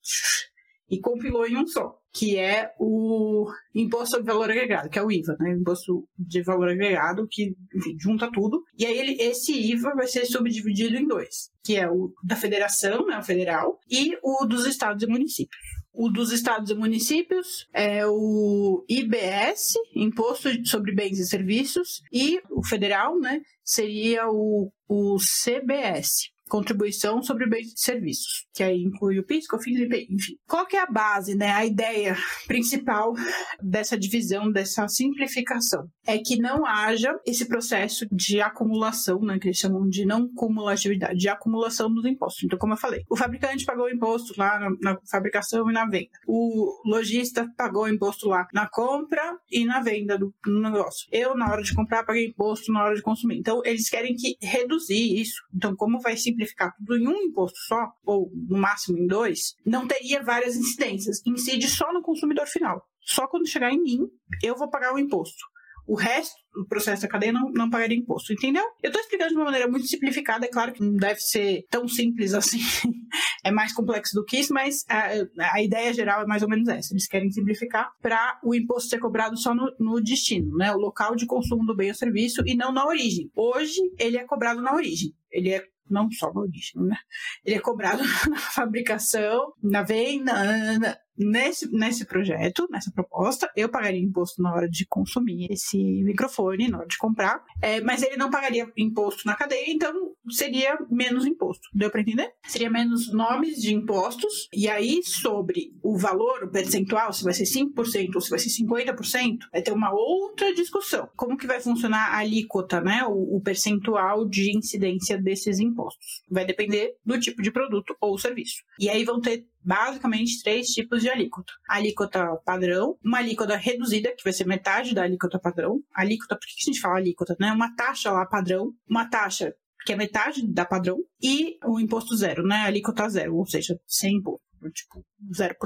e 0.90 1.00
compilou 1.00 1.46
em 1.46 1.56
um 1.56 1.66
só 1.66 2.01
que 2.12 2.36
é 2.36 2.70
o 2.78 3.46
imposto 3.74 4.16
sobre 4.16 4.30
valor 4.30 4.50
agregado, 4.50 4.90
que 4.90 4.98
é 4.98 5.02
o 5.02 5.10
IVA, 5.10 5.36
né? 5.40 5.52
Imposto 5.52 6.06
de 6.18 6.42
valor 6.42 6.68
agregado, 6.68 7.26
que 7.30 7.54
enfim, 7.74 7.96
junta 7.98 8.30
tudo. 8.30 8.62
E 8.78 8.84
aí 8.84 8.98
ele, 8.98 9.22
esse 9.22 9.52
IVA 9.52 9.94
vai 9.94 10.06
ser 10.06 10.26
subdividido 10.26 10.96
em 10.96 11.06
dois, 11.06 11.50
que 11.64 11.76
é 11.76 11.88
o 11.90 12.12
da 12.22 12.36
federação, 12.36 13.06
né, 13.06 13.18
o 13.18 13.22
federal, 13.22 13.78
e 13.90 14.16
o 14.22 14.44
dos 14.44 14.66
estados 14.66 15.02
e 15.02 15.06
municípios. 15.06 15.60
O 15.94 16.08
dos 16.08 16.32
estados 16.32 16.70
e 16.70 16.74
municípios 16.74 17.66
é 17.72 18.06
o 18.06 18.84
IBS, 18.88 19.74
Imposto 19.94 20.48
sobre 20.66 20.94
Bens 20.94 21.18
e 21.18 21.26
Serviços, 21.26 22.02
e 22.12 22.40
o 22.50 22.64
federal, 22.64 23.18
né, 23.18 23.40
seria 23.64 24.28
o, 24.28 24.70
o 24.88 25.16
CBS, 25.18 26.30
contribuição 26.52 27.22
sobre 27.22 27.48
bens 27.48 27.68
e 27.68 27.80
serviços, 27.80 28.46
que 28.52 28.62
aí 28.62 28.82
inclui 28.82 29.18
o 29.18 29.24
PIS, 29.24 29.46
COFINS 29.46 29.78
e 29.78 29.82
IPI, 29.84 30.06
enfim. 30.10 30.34
Qual 30.46 30.66
que 30.66 30.76
é 30.76 30.82
a 30.82 30.86
base, 30.86 31.34
né, 31.34 31.50
a 31.50 31.64
ideia 31.64 32.14
principal 32.46 33.14
dessa 33.62 33.96
divisão, 33.96 34.52
dessa 34.52 34.86
simplificação? 34.86 35.88
É 36.06 36.18
que 36.18 36.36
não 36.36 36.66
haja 36.66 37.10
esse 37.26 37.48
processo 37.48 38.06
de 38.12 38.42
acumulação, 38.42 39.18
né, 39.20 39.38
que 39.38 39.48
eles 39.48 39.56
chamam 39.56 39.88
de 39.88 40.04
não 40.04 40.28
cumulatividade, 40.34 41.18
de 41.18 41.28
acumulação 41.30 41.90
dos 41.90 42.04
impostos. 42.04 42.44
Então, 42.44 42.58
como 42.58 42.74
eu 42.74 42.78
falei, 42.78 43.02
o 43.08 43.16
fabricante 43.16 43.64
pagou 43.64 43.86
o 43.86 43.90
imposto 43.90 44.34
lá 44.36 44.60
na, 44.60 44.70
na 44.82 44.98
fabricação 45.10 45.70
e 45.70 45.72
na 45.72 45.86
venda. 45.86 46.10
O 46.28 46.82
lojista 46.84 47.48
pagou 47.56 47.84
o 47.84 47.88
imposto 47.88 48.28
lá 48.28 48.46
na 48.52 48.68
compra 48.68 49.38
e 49.50 49.64
na 49.64 49.80
venda 49.80 50.18
do, 50.18 50.34
do 50.44 50.60
negócio. 50.60 51.08
Eu, 51.10 51.34
na 51.34 51.50
hora 51.50 51.62
de 51.62 51.74
comprar, 51.74 52.04
paguei 52.04 52.26
imposto 52.26 52.70
na 52.70 52.84
hora 52.84 52.94
de 52.94 53.00
consumir. 53.00 53.38
Então, 53.38 53.62
eles 53.64 53.88
querem 53.88 54.14
que 54.14 54.36
reduzir 54.42 55.18
isso. 55.18 55.40
Então, 55.54 55.74
como 55.74 55.98
vai 55.98 56.14
simplificar 56.14 56.41
simplificar 56.42 56.74
tudo 56.76 56.96
em 56.96 57.06
um 57.06 57.22
imposto 57.22 57.58
só, 57.66 57.92
ou 58.04 58.30
no 58.48 58.58
máximo 58.58 58.98
em 58.98 59.06
dois, 59.06 59.54
não 59.64 59.86
teria 59.86 60.22
várias 60.22 60.56
incidências. 60.56 61.22
Incide 61.26 61.68
só 61.68 61.92
no 61.92 62.02
consumidor 62.02 62.46
final. 62.46 62.82
Só 63.00 63.26
quando 63.26 63.48
chegar 63.48 63.72
em 63.72 63.82
mim, 63.82 64.00
eu 64.42 64.56
vou 64.56 64.68
pagar 64.68 64.94
o 64.94 64.98
imposto. 64.98 65.52
O 65.86 65.96
resto 65.96 66.36
do 66.54 66.66
processo 66.66 67.02
da 67.02 67.08
cadeia 67.08 67.32
não, 67.32 67.50
não 67.50 67.68
pagaria 67.68 67.96
imposto, 67.96 68.32
entendeu? 68.32 68.62
Eu 68.80 68.88
estou 68.88 69.02
explicando 69.02 69.30
de 69.30 69.36
uma 69.36 69.46
maneira 69.46 69.68
muito 69.68 69.86
simplificada, 69.86 70.46
é 70.46 70.48
claro 70.48 70.72
que 70.72 70.80
não 70.80 70.94
deve 70.94 71.18
ser 71.18 71.64
tão 71.68 71.88
simples 71.88 72.34
assim, 72.34 72.58
é 73.44 73.50
mais 73.50 73.72
complexo 73.72 74.14
do 74.14 74.24
que 74.24 74.38
isso, 74.38 74.54
mas 74.54 74.84
a, 74.88 75.54
a 75.54 75.62
ideia 75.62 75.92
geral 75.92 76.22
é 76.22 76.26
mais 76.26 76.42
ou 76.42 76.48
menos 76.48 76.68
essa. 76.68 76.94
Eles 76.94 77.08
querem 77.08 77.30
simplificar 77.32 77.90
para 78.00 78.38
o 78.44 78.54
imposto 78.54 78.90
ser 78.90 79.00
cobrado 79.00 79.36
só 79.36 79.54
no, 79.54 79.74
no 79.80 80.00
destino, 80.00 80.56
né? 80.56 80.72
O 80.72 80.78
local 80.78 81.16
de 81.16 81.26
consumo 81.26 81.64
do 81.64 81.74
bem 81.74 81.88
ou 81.88 81.94
serviço 81.96 82.42
e 82.46 82.54
não 82.54 82.72
na 82.72 82.86
origem. 82.86 83.28
Hoje, 83.34 83.80
ele 83.98 84.16
é 84.16 84.24
cobrado 84.24 84.62
na 84.62 84.72
origem. 84.72 85.12
Ele 85.32 85.50
é 85.50 85.64
não 85.92 86.10
só 86.10 86.32
na 86.32 86.40
origem, 86.40 86.82
né? 86.82 86.96
Ele 87.44 87.56
é 87.56 87.60
cobrado 87.60 88.02
na 88.28 88.38
fabricação, 88.38 89.52
na 89.62 89.82
venda, 89.82 90.98
Nesse, 91.16 91.70
nesse 91.70 92.04
projeto, 92.04 92.66
nessa 92.70 92.90
proposta, 92.90 93.50
eu 93.56 93.68
pagaria 93.68 94.00
imposto 94.00 94.42
na 94.42 94.52
hora 94.52 94.68
de 94.68 94.86
consumir 94.86 95.46
esse 95.50 95.76
microfone, 96.02 96.68
na 96.68 96.78
hora 96.78 96.86
de 96.86 96.98
comprar, 96.98 97.42
é, 97.60 97.80
mas 97.80 98.02
ele 98.02 98.16
não 98.16 98.30
pagaria 98.30 98.70
imposto 98.76 99.26
na 99.26 99.34
cadeia, 99.34 99.70
então 99.70 99.92
seria 100.30 100.78
menos 100.90 101.26
imposto. 101.26 101.68
Deu 101.74 101.90
para 101.90 102.00
entender? 102.00 102.32
Seria 102.46 102.70
menos 102.70 103.12
nomes 103.12 103.60
de 103.60 103.74
impostos, 103.74 104.48
e 104.52 104.68
aí 104.68 105.02
sobre 105.02 105.72
o 105.82 105.96
valor, 105.96 106.44
o 106.44 106.50
percentual, 106.50 107.12
se 107.12 107.24
vai 107.24 107.34
ser 107.34 107.44
5% 107.44 108.14
ou 108.14 108.20
se 108.20 108.30
vai 108.30 108.38
ser 108.38 108.50
50%, 108.50 109.38
vai 109.52 109.62
ter 109.62 109.72
uma 109.72 109.92
outra 109.92 110.54
discussão. 110.54 111.08
Como 111.16 111.36
que 111.36 111.46
vai 111.46 111.60
funcionar 111.60 112.14
a 112.14 112.18
alíquota, 112.18 112.80
né? 112.80 113.04
O, 113.04 113.36
o 113.36 113.40
percentual 113.40 114.26
de 114.26 114.56
incidência 114.56 115.18
desses 115.18 115.58
impostos. 115.58 116.22
Vai 116.30 116.44
depender 116.44 116.96
do 117.04 117.18
tipo 117.18 117.42
de 117.42 117.50
produto 117.50 117.96
ou 118.00 118.18
serviço. 118.18 118.62
E 118.78 118.88
aí 118.88 119.04
vão 119.04 119.20
ter 119.20 119.46
basicamente 119.64 120.42
três 120.42 120.68
tipos 120.68 121.02
de 121.02 121.08
alíquota. 121.08 121.52
Alíquota 121.68 122.36
padrão, 122.44 122.96
uma 123.04 123.18
alíquota 123.18 123.56
reduzida, 123.56 124.14
que 124.16 124.24
vai 124.24 124.32
ser 124.32 124.46
metade 124.46 124.94
da 124.94 125.02
alíquota 125.02 125.38
padrão. 125.38 125.80
Alíquota, 125.94 126.36
por 126.36 126.46
que 126.46 126.54
a 126.60 126.64
gente 126.64 126.80
fala 126.80 126.96
alíquota? 126.96 127.36
Né? 127.38 127.52
Uma 127.52 127.74
taxa 127.74 128.10
lá 128.10 128.26
padrão, 128.26 128.72
uma 128.88 129.08
taxa 129.08 129.54
que 129.84 129.92
é 129.92 129.96
metade 129.96 130.46
da 130.46 130.64
padrão, 130.64 130.98
e 131.20 131.58
o 131.64 131.80
imposto 131.80 132.16
zero, 132.16 132.46
né? 132.46 132.56
A 132.58 132.66
alíquota 132.66 133.08
zero, 133.08 133.34
ou 133.36 133.44
seja, 133.44 133.76
sem 133.84 134.18
imposto, 134.18 134.46
tipo 134.72 135.04
0% 135.36 135.56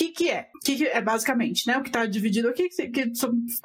que, 0.00 0.08
que 0.08 0.30
é? 0.30 0.48
O 0.54 0.60
que, 0.60 0.76
que, 0.76 0.86
é 0.86 1.02
basicamente, 1.02 1.66
né? 1.66 1.76
O 1.76 1.82
que 1.82 1.88
está 1.88 2.06
dividido 2.06 2.48
aqui, 2.48 2.70
que, 2.70 2.88
que 2.88 3.00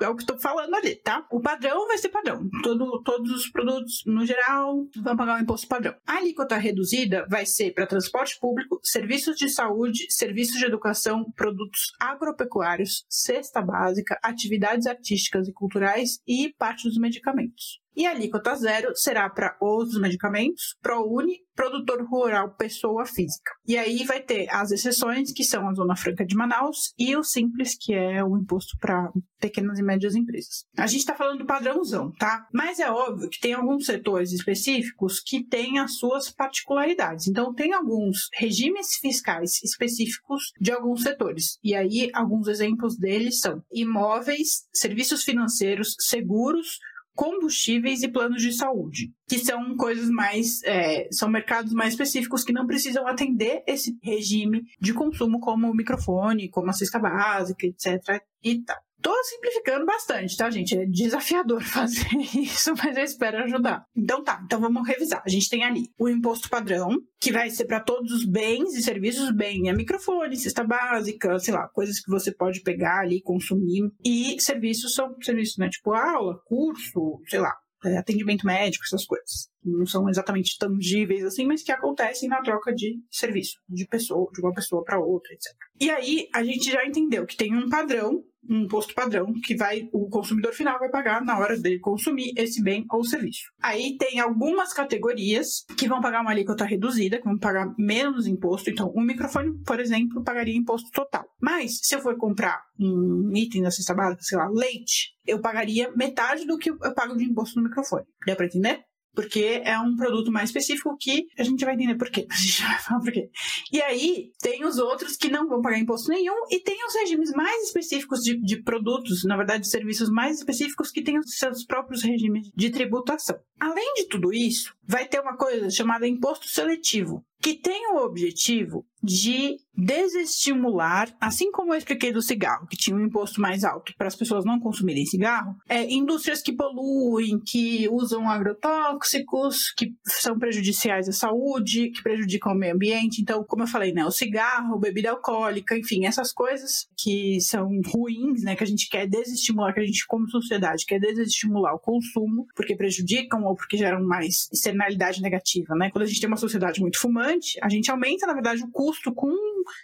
é 0.01 0.09
o 0.09 0.15
que 0.15 0.23
estou 0.23 0.37
falando 0.37 0.73
ali, 0.75 0.95
tá? 0.97 1.25
O 1.31 1.39
padrão 1.39 1.87
vai 1.87 1.97
ser 1.97 2.09
padrão. 2.09 2.49
Todo, 2.61 3.01
todos 3.03 3.31
os 3.31 3.47
produtos, 3.47 4.03
no 4.05 4.25
geral, 4.25 4.85
vão 4.97 5.15
pagar 5.15 5.39
o 5.39 5.41
imposto 5.41 5.67
padrão. 5.67 5.95
A 6.05 6.17
alíquota 6.17 6.57
reduzida 6.57 7.25
vai 7.29 7.45
ser 7.45 7.73
para 7.73 7.87
transporte 7.87 8.37
público, 8.39 8.79
serviços 8.83 9.37
de 9.37 9.47
saúde, 9.47 10.07
serviços 10.09 10.57
de 10.57 10.65
educação, 10.65 11.31
produtos 11.35 11.93
agropecuários, 11.99 13.05
cesta 13.09 13.61
básica, 13.61 14.19
atividades 14.21 14.87
artísticas 14.87 15.47
e 15.47 15.53
culturais 15.53 16.19
e 16.27 16.53
parte 16.57 16.87
dos 16.87 16.97
medicamentos. 16.97 17.84
E 17.95 18.05
a 18.05 18.11
alíquota 18.11 18.55
zero 18.55 18.95
será 18.95 19.29
para 19.29 19.55
outros 19.59 19.99
medicamentos, 19.99 20.75
ProUni, 20.81 21.45
produtor 21.55 22.05
rural, 22.05 22.53
pessoa 22.55 23.05
física. 23.05 23.51
E 23.65 23.77
aí 23.77 24.03
vai 24.03 24.21
ter 24.21 24.47
as 24.49 24.71
exceções, 24.71 25.31
que 25.31 25.43
são 25.43 25.67
a 25.67 25.73
Zona 25.73 25.95
Franca 25.95 26.25
de 26.25 26.35
Manaus, 26.35 26.93
e 26.99 27.15
o 27.15 27.23
Simples, 27.23 27.77
que 27.79 27.93
é 27.93 28.23
o 28.23 28.37
imposto 28.37 28.77
para 28.79 29.09
pequenas 29.39 29.79
e 29.79 29.83
médias 29.83 30.15
empresas. 30.15 30.65
A 30.77 30.87
gente 30.87 30.99
está 30.99 31.15
falando 31.15 31.39
do 31.39 31.45
padrãozão, 31.45 32.11
tá? 32.19 32.45
Mas 32.53 32.79
é 32.79 32.89
óbvio 32.89 33.29
que 33.29 33.39
tem 33.39 33.53
alguns 33.53 33.85
setores 33.85 34.33
específicos 34.33 35.21
que 35.21 35.45
têm 35.45 35.79
as 35.79 35.97
suas 35.97 36.29
particularidades. 36.29 37.27
Então, 37.27 37.53
tem 37.53 37.73
alguns 37.73 38.27
regimes 38.33 38.95
fiscais 38.99 39.63
específicos 39.63 40.51
de 40.59 40.71
alguns 40.71 41.03
setores. 41.03 41.57
E 41.63 41.73
aí, 41.73 42.09
alguns 42.13 42.47
exemplos 42.47 42.97
deles 42.97 43.39
são 43.39 43.61
imóveis, 43.71 44.65
serviços 44.73 45.23
financeiros, 45.23 45.95
seguros, 45.99 46.79
combustíveis 47.15 48.03
e 48.03 48.09
planos 48.09 48.41
de 48.41 48.51
saúde, 48.51 49.11
que 49.27 49.39
são 49.39 49.75
coisas 49.77 50.09
mais, 50.09 50.61
é, 50.63 51.07
são 51.11 51.29
mercados 51.29 51.73
mais 51.73 51.93
específicos 51.93 52.43
que 52.43 52.53
não 52.53 52.67
precisam 52.67 53.07
atender 53.07 53.63
esse 53.65 53.97
regime 54.03 54.63
de 54.79 54.93
consumo 54.93 55.39
como 55.39 55.69
o 55.69 55.75
microfone, 55.75 56.49
como 56.49 56.69
a 56.69 56.73
cesta 56.73 56.99
básica, 56.99 57.65
etc. 57.65 58.21
e 58.43 58.61
tal. 58.61 58.84
Tô 59.05 59.13
simplificando 59.23 59.85
bastante, 59.85 60.35
tá, 60.35 60.49
gente? 60.49 60.75
É 60.75 60.83
desafiador 60.83 61.61
fazer 61.61 62.07
isso, 62.33 62.73
mas 62.75 62.97
eu 62.97 63.03
espero 63.03 63.37
ajudar. 63.43 63.85
Então 63.95 64.23
tá, 64.23 64.41
então 64.43 64.59
vamos 64.59 64.87
revisar. 64.87 65.21
A 65.23 65.29
gente 65.29 65.47
tem 65.47 65.63
ali 65.63 65.91
o 65.99 66.09
imposto 66.09 66.49
padrão, 66.49 66.89
que 67.21 67.31
vai 67.31 67.51
ser 67.51 67.65
para 67.65 67.79
todos 67.79 68.11
os 68.11 68.25
bens 68.25 68.73
e 68.73 68.81
serviços, 68.81 69.29
bem, 69.29 69.69
é 69.69 69.73
microfone, 69.73 70.35
cesta 70.35 70.63
básica, 70.63 71.37
sei 71.37 71.53
lá, 71.53 71.67
coisas 71.67 71.99
que 71.99 72.09
você 72.09 72.31
pode 72.31 72.61
pegar 72.61 73.01
ali, 73.01 73.21
consumir. 73.21 73.91
E 74.03 74.41
serviços 74.41 74.95
são 74.95 75.15
serviços, 75.21 75.59
né? 75.59 75.69
Tipo 75.69 75.93
aula, 75.93 76.39
curso, 76.43 77.21
sei 77.27 77.41
lá, 77.41 77.55
é, 77.85 77.97
atendimento 77.97 78.43
médico, 78.43 78.85
essas 78.85 79.05
coisas. 79.05 79.49
Não 79.63 79.85
são 79.85 80.09
exatamente 80.09 80.57
tangíveis 80.57 81.23
assim, 81.23 81.45
mas 81.45 81.61
que 81.61 81.71
acontecem 81.71 82.27
na 82.27 82.41
troca 82.41 82.73
de 82.73 82.99
serviço, 83.11 83.59
de 83.69 83.85
pessoa, 83.85 84.27
de 84.33 84.41
uma 84.41 84.53
pessoa 84.53 84.83
para 84.83 84.99
outra, 84.99 85.31
etc. 85.31 85.53
E 85.79 85.91
aí 85.91 86.27
a 86.33 86.43
gente 86.43 86.71
já 86.71 86.83
entendeu 86.83 87.25
que 87.27 87.37
tem 87.37 87.55
um 87.55 87.69
padrão 87.69 88.23
um 88.49 88.63
imposto 88.63 88.93
padrão 88.93 89.33
que 89.43 89.55
vai 89.55 89.89
o 89.91 90.09
consumidor 90.09 90.53
final 90.53 90.79
vai 90.79 90.89
pagar 90.89 91.23
na 91.23 91.37
hora 91.37 91.59
de 91.59 91.79
consumir 91.79 92.33
esse 92.37 92.61
bem 92.61 92.85
ou 92.91 93.03
serviço. 93.03 93.51
Aí 93.61 93.97
tem 93.97 94.19
algumas 94.19 94.73
categorias 94.73 95.65
que 95.77 95.87
vão 95.87 96.01
pagar 96.01 96.21
uma 96.21 96.31
alíquota 96.31 96.65
reduzida, 96.65 97.17
que 97.17 97.25
vão 97.25 97.37
pagar 97.37 97.73
menos 97.77 98.27
imposto. 98.27 98.69
Então, 98.69 98.91
um 98.95 99.01
microfone, 99.01 99.57
por 99.65 99.79
exemplo, 99.79 100.23
pagaria 100.23 100.55
imposto 100.55 100.89
total. 100.91 101.25
Mas 101.41 101.79
se 101.81 101.95
eu 101.95 102.01
for 102.01 102.17
comprar 102.17 102.61
um 102.79 103.31
item 103.35 103.63
da 103.63 103.71
cesta 103.71 103.93
básica, 103.93 104.23
sei 104.23 104.37
lá, 104.37 104.47
leite, 104.49 105.15
eu 105.25 105.39
pagaria 105.39 105.91
metade 105.95 106.45
do 106.45 106.57
que 106.57 106.69
eu 106.69 106.93
pago 106.93 107.15
de 107.15 107.23
imposto 107.23 107.59
no 107.59 107.67
microfone. 107.67 108.05
Deu 108.25 108.35
para 108.35 108.45
entender? 108.45 108.83
Porque 109.15 109.61
é 109.63 109.79
um 109.79 109.95
produto 109.95 110.31
mais 110.31 110.49
específico 110.49 110.95
que 110.99 111.27
a 111.37 111.43
gente 111.43 111.63
vai 111.63 111.73
entender 111.73 111.95
por 111.95 112.09
quê. 112.09 112.27
A 112.35 112.35
gente 112.35 112.61
vai 112.61 112.79
falar 112.79 112.99
por 112.99 113.11
quê. 113.11 113.29
E 113.71 113.81
aí, 113.81 114.31
tem 114.41 114.65
os 114.65 114.77
outros 114.77 115.15
que 115.15 115.29
não 115.29 115.47
vão 115.47 115.61
pagar 115.61 115.79
imposto 115.79 116.09
nenhum 116.09 116.35
e 116.51 116.59
tem 116.59 116.77
os 116.85 116.93
regimes 116.93 117.31
mais 117.31 117.67
específicos 117.67 118.21
de, 118.21 118.37
de 118.41 118.61
produtos, 118.61 119.23
na 119.23 119.37
verdade, 119.37 119.67
serviços 119.67 120.09
mais 120.09 120.37
específicos 120.39 120.91
que 120.91 121.01
têm 121.01 121.17
os 121.17 121.37
seus 121.37 121.63
próprios 121.65 122.03
regimes 122.03 122.51
de 122.55 122.69
tributação. 122.69 123.39
Além 123.59 123.93
de 123.95 124.07
tudo 124.07 124.33
isso, 124.33 124.75
vai 124.83 125.07
ter 125.07 125.19
uma 125.19 125.37
coisa 125.37 125.69
chamada 125.69 126.07
imposto 126.07 126.47
seletivo, 126.47 127.25
que 127.45 127.53
tem 127.53 127.93
o 127.93 127.97
objetivo 127.97 128.83
de 129.03 129.57
desestimular, 129.77 131.13
assim 131.19 131.51
como 131.51 131.73
eu 131.73 131.77
expliquei 131.77 132.11
do 132.11 132.21
cigarro, 132.21 132.65
que 132.65 132.77
tinha 132.77 132.95
um 132.95 133.05
imposto 133.05 133.39
mais 133.39 133.63
alto 133.63 133.93
para 133.97 134.07
as 134.07 134.15
pessoas 134.15 134.43
não 134.45 134.59
consumirem 134.59 135.05
cigarro, 135.05 135.55
é, 135.69 135.83
indústrias 135.93 136.41
que 136.41 136.53
poluem, 136.53 137.39
que 137.45 137.87
usam 137.89 138.27
agrotóxicos, 138.27 139.71
que 139.77 139.93
são 140.05 140.39
prejudiciais 140.39 141.07
à 141.07 141.11
saúde, 141.11 141.91
que 141.91 142.01
prejudicam 142.01 142.53
o 142.53 142.55
meio 142.55 142.73
ambiente. 142.73 143.21
Então, 143.21 143.43
como 143.43 143.63
eu 143.63 143.67
falei, 143.67 143.93
né, 143.93 144.03
o 144.05 144.11
cigarro, 144.11 144.79
bebida 144.79 145.11
alcoólica, 145.11 145.77
enfim, 145.77 146.05
essas 146.05 146.31
coisas 146.31 146.87
que 146.97 147.39
são 147.41 147.69
ruins, 147.93 148.43
né, 148.43 148.55
que 148.55 148.63
a 148.63 148.67
gente 148.67 148.89
quer 148.89 149.05
desestimular, 149.07 149.73
que 149.73 149.81
a 149.81 149.85
gente 149.85 150.07
como 150.07 150.27
sociedade 150.29 150.85
quer 150.85 150.99
desestimular 150.99 151.75
o 151.75 151.79
consumo, 151.79 152.47
porque 152.55 152.75
prejudicam 152.75 153.43
ou 153.43 153.55
porque 153.55 153.77
geram 153.77 154.03
mais 154.03 154.47
externalidade 154.51 155.21
negativa, 155.21 155.75
né? 155.75 155.91
Quando 155.91 156.03
a 156.03 156.07
gente 156.07 156.19
tem 156.19 156.27
uma 156.27 156.37
sociedade 156.37 156.79
muito 156.79 156.99
fumante, 156.99 157.34
a 157.61 157.69
gente 157.69 157.89
aumenta, 157.91 158.25
na 158.25 158.33
verdade, 158.33 158.63
o 158.63 158.69
custo 158.71 159.13
com 159.13 159.33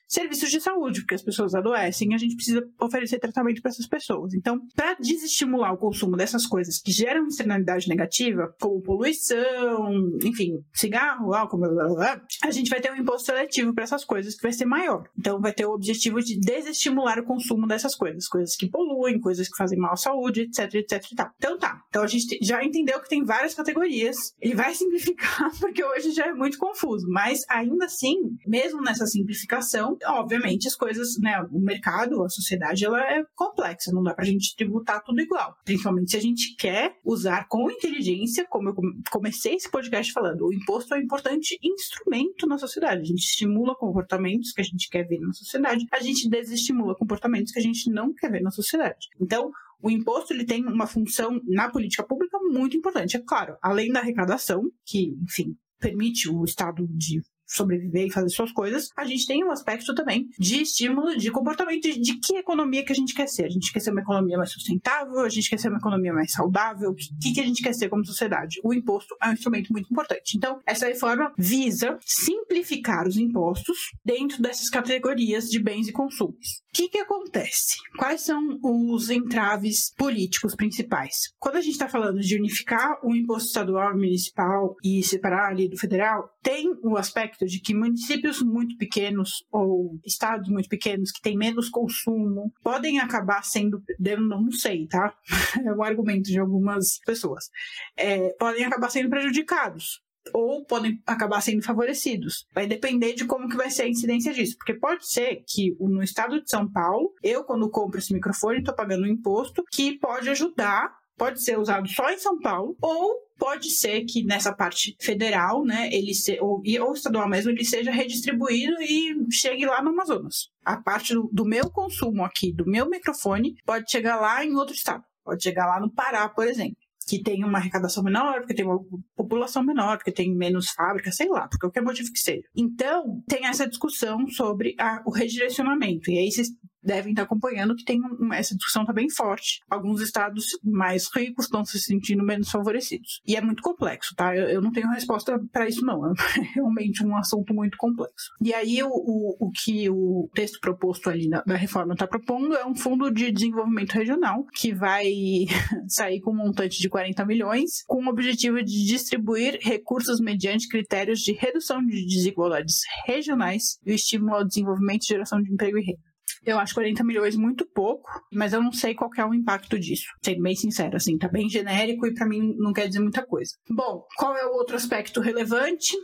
serviços 0.08 0.50
de 0.50 0.62
saúde, 0.62 1.02
porque 1.02 1.16
as 1.16 1.24
pessoas 1.24 1.56
adoecem 1.56 2.12
e 2.12 2.16
a 2.16 2.18
gente 2.18 2.36
precisa 2.36 2.64
oferecer 2.80 3.20
tratamento 3.20 3.62
para 3.62 3.72
essas 3.72 3.88
pessoas. 3.88 4.34
Então, 4.34 4.60
para 4.76 4.96
desestimular 4.96 5.74
o 5.74 5.78
consumo 5.78 6.16
dessas 6.16 6.46
coisas 6.46 6.80
que 6.80 6.92
geram 6.92 7.28
externalidade 7.28 7.88
negativa, 7.88 8.54
como 8.60 8.82
poluição, 8.82 10.18
enfim, 10.24 10.64
cigarro, 10.74 11.34
álcool, 11.34 11.58
blá, 11.58 11.70
blá, 11.70 11.88
blá, 11.88 12.22
a 12.44 12.52
gente 12.52 12.70
vai 12.70 12.80
ter 12.80 12.92
um 12.92 12.96
imposto 12.96 13.28
seletivo 13.28 13.74
para 13.74 13.84
essas 13.84 14.04
coisas 14.04 14.36
que 14.36 14.44
vai 14.44 14.52
ser 14.52 14.66
maior. 14.66 15.04
Então, 15.18 15.40
vai 15.40 15.54
ter 15.54 15.66
o 15.66 15.74
objetivo 15.74 16.22
de 16.22 16.40
desestimular 16.40 17.20
o 17.20 17.26
consumo 17.26 17.68
dessas 17.68 17.96
coisas, 17.96 18.28
coisas 18.28 18.56
que 18.56 18.70
poluem, 18.70 19.20
coisas 19.20 19.48
que 19.48 19.58
fazem 19.58 19.80
mal 19.80 19.94
à 19.94 19.98
saúde, 19.98 20.42
etc, 20.42 20.76
etc 20.76 21.12
e 21.12 21.16
tal. 21.16 21.32
Então, 21.38 21.58
tá. 21.58 21.82
Então, 21.90 22.04
a 22.04 22.08
gente 22.08 22.38
já 22.42 22.64
entendeu 22.64 23.00
que 23.02 23.10
tem 23.10 23.24
várias 23.24 23.54
categorias. 23.56 24.34
Ele 24.40 24.56
vai 24.56 24.74
simplificar, 24.76 25.52
porque 25.60 25.84
hoje 25.84 26.12
já 26.12 26.28
é 26.28 26.34
muito 26.34 26.58
confuso, 26.58 27.08
mas 27.10 27.31
ainda 27.50 27.86
assim, 27.86 28.15
mesmo 28.46 28.82
nessa 28.82 29.06
simplificação, 29.06 29.98
obviamente 30.06 30.67
as 30.67 30.76
coisas, 30.76 31.17
né, 31.20 31.41
o 31.52 31.60
mercado, 31.60 32.24
a 32.24 32.30
sociedade, 32.30 32.86
ela 32.86 33.00
é 33.02 33.24
complexa, 33.36 33.91
não 33.91 34.04
dá 34.04 34.13
pra 34.13 34.26
gente 34.26 34.56
tributar 34.56 35.04
tudo 35.04 35.22
igual. 35.22 35.56
Principalmente 35.63 36.12
se 36.12 36.17
a 36.17 36.22
gente 36.22 36.56
quer 36.56 36.96
usar 37.04 37.48
com 37.48 37.70
inteligência, 37.70 38.46
como 38.50 38.70
eu 38.70 38.76
comecei 39.12 39.56
esse 39.56 39.70
podcast 39.70 40.12
falando, 40.12 40.46
o 40.46 40.54
imposto 40.54 40.94
é 40.94 40.98
um 40.98 41.02
importante 41.02 41.58
instrumento 41.63 42.48
na 42.48 42.58
sociedade. 42.58 43.02
A 43.02 43.06
gente 43.06 43.24
estimula 43.24 43.76
comportamentos 43.76 44.52
que 44.52 44.62
a 44.62 44.65
gente 44.65 44.89
quer 44.89 45.08
ver 45.08 45.20
na 45.20 45.34
sociedade, 45.34 45.86
a 45.91 46.00
gente 46.00 46.30
desestimula 46.30 46.96
comportamentos 46.96 47.52
que 47.52 47.60
a 47.60 47.63
gente 47.63 47.89
não 47.91 48.13
quer 48.13 48.32
ver 48.32 48.41
na 48.41 48.52
sociedade. 48.52 49.08
Então, 49.20 49.52
o 49.82 49.89
imposto 49.89 50.34
ele 50.34 50.46
tem 50.46 50.65
uma 50.65 50.86
função 50.86 51.41
na 51.46 51.70
política 51.70 52.04
pública 52.04 52.38
muito 52.39 52.78
importante. 52.78 53.17
É 53.17 53.20
claro, 53.20 53.56
além 53.62 53.91
da 53.91 54.00
arrecadação, 54.00 54.63
que, 54.86 55.15
enfim, 55.24 55.56
permite 55.82 56.30
o 56.30 56.46
estado 56.46 56.88
de 56.88 57.22
sobreviver 57.52 58.08
e 58.08 58.12
fazer 58.12 58.30
suas 58.30 58.52
coisas, 58.52 58.90
a 58.96 59.06
gente 59.06 59.26
tem 59.26 59.44
um 59.44 59.52
aspecto 59.52 59.94
também 59.94 60.30
de 60.40 60.62
estímulo 60.62 61.18
de 61.18 61.30
comportamento, 61.30 61.82
de, 61.82 62.00
de, 62.00 62.20
que 62.20 62.38
economia 62.38 62.84
que 62.84 62.92
a 62.92 62.96
gente 62.96 63.14
quer 63.14 63.28
ser. 63.28 63.46
A 63.46 63.50
gente 63.50 63.72
quer 63.72 63.80
ser 63.80 63.92
uma 63.92 64.02
economia 64.02 64.38
mais 64.38 64.52
sustentável, 64.52 65.20
a 65.20 65.30
gente 65.30 65.50
quer 65.50 65.60
ser 65.60 65.70
uma 65.70 65.78
economia 65.78 66.14
mais 66.14 66.32
saudável, 66.32 66.92
o 66.92 66.96
que, 66.96 67.34
que 67.34 67.42
a 67.42 67.46
gente 67.46 67.62
quer 67.62 67.74
ser 67.74 67.90
como 67.90 68.06
sociedade. 68.06 68.60
O 68.64 68.74
imposto 68.74 69.16
é 69.22 69.28
um 69.28 69.34
instrumento 69.34 69.72
muito 69.72 69.92
importante. 69.92 70.38
Então, 70.38 70.60
essa 70.66 70.88
reforma 70.88 71.34
visa 71.38 71.98
simplificar 72.06 73.08
os 73.08 73.18
impostos 73.18 73.92
dentro 74.04 74.42
dessas 74.42 74.70
categorias 74.70 75.50
de 75.50 75.62
bens 75.62 75.88
e 75.88 75.92
consumos. 75.92 76.62
O 76.70 76.74
que, 76.74 76.88
que 76.88 77.00
acontece? 77.00 77.76
Quais 77.98 78.22
são 78.22 78.58
os 78.64 79.10
entraves 79.10 79.94
políticos 79.98 80.56
principais? 80.56 81.34
Quando 81.38 81.58
a 81.58 81.62
gente 81.62 81.74
está 81.74 81.90
falando 81.90 82.20
de 82.20 82.38
unificar 82.38 82.98
o 83.04 83.14
imposto 83.14 83.48
estadual 83.48 83.92
e 83.92 83.96
municipal 83.96 84.76
e 84.84 85.04
separar 85.04 85.50
ali 85.50 85.68
do 85.68 85.78
federal, 85.78 86.30
tem 86.42 86.74
o 86.84 86.96
aspecto 86.96 87.40
de 87.45 87.60
que 87.60 87.73
municípios 87.73 88.41
muito 88.41 88.77
pequenos 88.77 89.45
ou 89.51 89.99
estados 90.06 90.49
muito 90.49 90.69
pequenos 90.69 91.12
que 91.12 91.21
têm 91.21 91.38
menos 91.38 91.69
consumo 91.69 92.54
podem 92.63 92.99
acabar 92.99 93.43
sendo, 93.43 93.84
eu 94.04 94.21
não 94.21 94.51
sei, 94.51 94.88
tá? 94.88 95.13
É 95.65 95.73
o 95.73 95.84
argumento 95.84 96.23
de 96.23 96.39
algumas 96.39 96.99
pessoas, 97.06 97.49
é, 97.95 98.30
podem 98.39 98.65
acabar 98.65 98.89
sendo 98.89 99.10
prejudicados 99.10 100.01
ou 100.34 100.63
podem 100.65 101.01
acabar 101.06 101.41
sendo 101.41 101.63
favorecidos. 101.63 102.45
Vai 102.54 102.67
depender 102.67 103.13
de 103.13 103.25
como 103.25 103.49
que 103.49 103.58
vai 103.58 103.69
ser 103.69 103.84
a 103.84 103.89
incidência 103.89 104.34
disso, 104.34 104.56
porque 104.58 104.73
pode 104.73 105.08
ser 105.08 105.43
que 105.47 105.75
no 105.80 106.04
estado 106.04 106.41
de 106.41 106.49
São 106.49 106.71
Paulo, 106.71 107.13
eu 107.23 107.43
quando 107.43 107.69
compro 107.69 107.99
esse 107.99 108.13
microfone 108.13 108.60
estou 108.60 108.75
pagando 108.75 109.04
um 109.04 109.08
imposto 109.08 109.63
que 109.71 109.97
pode 109.97 110.30
ajudar, 110.30 110.95
pode 111.22 111.44
ser 111.44 111.60
usado 111.60 111.88
só 111.88 112.10
em 112.10 112.18
São 112.18 112.40
Paulo, 112.40 112.76
ou 112.82 113.14
pode 113.38 113.70
ser 113.70 114.06
que 114.06 114.24
nessa 114.24 114.52
parte 114.52 114.98
federal, 115.00 115.64
né, 115.64 115.88
ele 115.94 116.16
se, 116.16 116.40
ou, 116.42 116.64
ou 116.82 116.94
estadual 116.94 117.30
mesmo, 117.30 117.52
ele 117.52 117.64
seja 117.64 117.92
redistribuído 117.92 118.74
e 118.82 119.16
chegue 119.32 119.68
lá 119.68 119.84
no 119.84 119.92
Amazonas. 119.92 120.50
A 120.66 120.78
parte 120.82 121.14
do, 121.14 121.30
do 121.32 121.46
meu 121.46 121.70
consumo 121.70 122.26
aqui, 122.26 122.52
do 122.52 122.66
meu 122.66 122.90
microfone, 122.90 123.54
pode 123.68 123.92
chegar 123.92 124.20
lá 124.20 124.44
em 124.44 124.56
outro 124.56 124.74
estado. 124.74 125.04
Pode 125.24 125.44
chegar 125.44 125.68
lá 125.68 125.80
no 125.80 125.94
Pará, 125.94 126.28
por 126.28 126.48
exemplo 126.48 126.78
que 127.08 127.22
tem 127.22 127.44
uma 127.44 127.58
arrecadação 127.58 128.04
menor, 128.04 128.40
porque 128.40 128.54
tem 128.54 128.64
uma 128.64 128.80
população 129.18 129.64
menor, 129.64 129.98
porque 129.98 130.12
tem 130.12 130.34
menos 130.34 130.70
fábricas, 130.70 131.16
sei 131.16 131.28
lá, 131.28 131.48
por 131.48 131.60
qualquer 131.60 131.82
motivo 131.82 132.12
que 132.12 132.20
seja. 132.20 132.44
Então, 132.56 133.22
tem 133.28 133.48
essa 133.48 133.68
discussão 133.68 134.28
sobre 134.30 134.76
a, 134.80 135.02
o 135.06 135.12
redirecionamento. 135.12 136.10
E 136.10 136.18
aí 136.18 136.32
vocês 136.32 136.50
devem 136.84 137.12
estar 137.12 137.24
acompanhando 137.24 137.76
que 137.76 137.84
tem 137.84 138.00
essa 138.34 138.56
discussão 138.56 138.84
está 138.84 138.94
bem 138.94 139.10
forte. 139.10 139.62
Alguns 139.70 140.02
estados 140.02 140.46
mais 140.63 141.08
ricos 141.13 141.46
estão 141.46 141.63
se 141.63 141.80
sentindo 141.80 142.24
menos 142.24 142.50
favorecidos. 142.50 143.22
E 143.26 143.36
é 143.36 143.41
muito 143.41 143.62
complexo, 143.62 144.13
tá? 144.15 144.36
Eu, 144.36 144.48
eu 144.48 144.62
não 144.62 144.72
tenho 144.72 144.89
resposta 144.89 145.39
para 145.52 145.67
isso, 145.67 145.86
não. 145.86 146.02
É 146.41 146.41
realmente 146.56 147.06
um 147.06 147.15
assunto 147.15 147.54
muito 147.54 147.78
complexo. 147.78 148.32
E 148.41 148.54
aí, 148.54 148.82
o, 148.82 148.89
o, 148.89 149.48
o 149.48 149.52
que 149.52 149.89
o 149.89 150.30
texto 150.34 150.60
proposto 150.60 151.10
ali 151.10 151.28
na, 151.28 151.41
da 151.41 151.56
reforma 151.56 151.94
está 151.94 152.08
propondo 152.08 152.56
é 152.56 152.65
um 152.65 152.76
fundo 152.76 153.12
de 153.12 153.32
desenvolvimento 153.32 153.91
regional 153.91 154.46
que 154.54 154.74
vai 154.74 155.06
sair 155.88 156.20
com 156.22 156.32
um 156.32 156.38
montante 156.38 156.80
de 156.80 156.89
40 156.89 157.26
milhões, 157.26 157.84
com 157.86 158.04
o 158.04 158.10
objetivo 158.10 158.63
de 158.63 158.86
distribuir 158.86 159.60
recursos 159.62 160.20
mediante 160.20 160.67
critérios 160.67 161.20
de 161.20 161.34
redução 161.34 161.86
de 161.86 162.06
desigualdades 162.06 162.82
regionais 163.06 163.78
e 163.86 163.91
o 163.91 163.96
estímulo 163.96 164.36
ao 164.36 164.46
desenvolvimento 164.46 165.04
e 165.04 165.08
geração 165.08 165.41
de 165.41 165.52
emprego 165.52 165.78
e 165.78 165.86
renda. 165.86 166.11
Eu 166.44 166.58
acho 166.58 166.74
40 166.74 167.04
milhões 167.04 167.36
muito 167.36 167.66
pouco, 167.66 168.10
mas 168.34 168.52
eu 168.52 168.64
não 168.64 168.72
sei 168.72 168.96
qual 168.96 169.12
é 169.16 169.26
o 169.26 169.34
impacto 169.34 169.78
disso. 169.78 170.08
Sendo 170.24 170.42
bem 170.42 170.56
sincero, 170.56 170.98
assim, 170.98 171.18
tá 171.18 171.28
bem 171.28 171.48
genérico 171.48 172.08
e 172.08 172.14
para 172.14 172.28
mim 172.28 172.56
não 172.58 172.74
quer 172.74 172.88
dizer 172.88 173.00
muita 173.00 173.24
coisa. 173.26 173.52
Bom, 173.70 174.06
qual 174.18 174.36
é 174.36 174.46
o 174.46 174.54
outro 174.54 174.76
aspecto 174.76 175.22
relevante? 175.22 175.96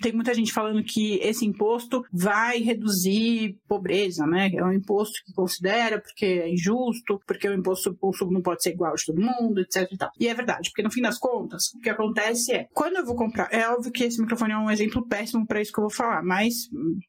Tem 0.00 0.12
muita 0.12 0.34
gente 0.34 0.52
falando 0.52 0.82
que 0.82 1.18
esse 1.22 1.46
imposto 1.46 2.04
vai 2.12 2.58
reduzir 2.58 3.56
pobreza, 3.68 4.26
né? 4.26 4.50
É 4.54 4.64
um 4.64 4.72
imposto 4.72 5.20
que 5.24 5.32
considera 5.32 6.00
porque 6.00 6.24
é 6.24 6.52
injusto, 6.52 7.20
porque 7.26 7.48
o 7.48 7.54
imposto 7.54 7.90
do 7.90 7.96
consumo 7.96 8.32
não 8.32 8.42
pode 8.42 8.62
ser 8.62 8.70
igual 8.70 8.94
de 8.94 9.04
todo 9.04 9.20
mundo, 9.20 9.60
etc 9.60 9.88
e 9.90 9.96
tal. 9.96 10.10
E 10.18 10.28
é 10.28 10.34
verdade, 10.34 10.70
porque 10.70 10.82
no 10.82 10.90
fim 10.90 11.02
das 11.02 11.18
contas, 11.18 11.72
o 11.74 11.80
que 11.80 11.88
acontece 11.88 12.52
é, 12.52 12.68
quando 12.72 12.96
eu 12.96 13.06
vou 13.06 13.14
comprar, 13.14 13.48
é 13.52 13.68
óbvio 13.68 13.92
que 13.92 14.04
esse 14.04 14.20
microfone 14.20 14.52
é 14.52 14.58
um 14.58 14.70
exemplo 14.70 15.06
péssimo 15.06 15.46
para 15.46 15.60
isso 15.60 15.72
que 15.72 15.78
eu 15.78 15.84
vou 15.84 15.90
falar, 15.90 16.22
mas, 16.22 16.68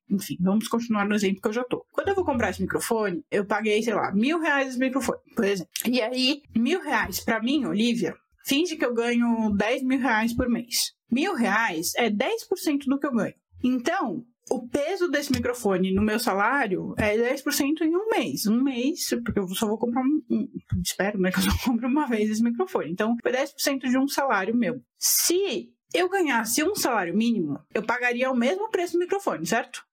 enfim, 0.09 0.37
vamos 0.39 0.67
continuar 0.67 1.07
no 1.07 1.15
exemplo 1.15 1.41
que 1.41 1.47
eu 1.47 1.53
já 1.53 1.63
tô. 1.63 1.85
Quando 1.91 2.09
eu 2.09 2.15
vou 2.15 2.25
comprar 2.25 2.51
esse 2.51 2.61
microfone, 2.61 3.23
eu 3.31 3.45
paguei, 3.45 3.81
sei 3.81 3.93
lá, 3.93 4.11
mil 4.13 4.39
reais 4.39 4.69
esse 4.69 4.79
microfone, 4.79 5.19
por 5.35 5.45
exemplo. 5.45 5.71
E 5.87 6.01
aí, 6.01 6.41
mil 6.55 6.81
reais 6.81 7.19
para 7.19 7.41
mim, 7.41 7.65
Olivia, 7.65 8.15
finge 8.45 8.75
que 8.75 8.85
eu 8.85 8.93
ganho 8.93 9.51
10 9.55 9.83
mil 9.83 9.99
reais 9.99 10.33
por 10.33 10.49
mês 10.49 10.94
mil 11.11 11.33
reais 11.33 11.93
é 11.95 12.09
10% 12.09 12.85
do 12.87 12.99
que 12.99 13.07
eu 13.07 13.13
ganho. 13.13 13.35
Então, 13.63 14.25
o 14.49 14.67
peso 14.67 15.07
desse 15.07 15.31
microfone 15.31 15.91
no 15.93 16.01
meu 16.01 16.19
salário 16.19 16.93
é 16.97 17.17
10% 17.17 17.81
em 17.81 17.95
um 17.95 18.09
mês. 18.09 18.45
Um 18.45 18.61
mês, 18.61 19.09
porque 19.23 19.39
eu 19.39 19.47
só 19.49 19.67
vou 19.67 19.77
comprar 19.77 20.01
um, 20.01 20.21
um. 20.29 20.47
espero, 20.83 21.19
né? 21.19 21.31
Que 21.31 21.39
eu 21.39 21.43
só 21.43 21.51
compro 21.65 21.87
uma 21.87 22.05
vez 22.07 22.29
esse 22.29 22.43
microfone. 22.43 22.91
Então, 22.91 23.15
foi 23.21 23.31
10% 23.31 23.89
de 23.89 23.97
um 23.97 24.07
salário 24.07 24.55
meu. 24.55 24.81
Se 24.99 25.71
eu 25.93 26.09
ganhasse 26.09 26.63
um 26.63 26.75
salário 26.75 27.15
mínimo, 27.15 27.59
eu 27.73 27.81
pagaria 27.81 28.29
o 28.29 28.35
mesmo 28.35 28.69
preço 28.69 28.93
do 28.93 28.99
microfone, 28.99 29.45
certo? 29.45 29.83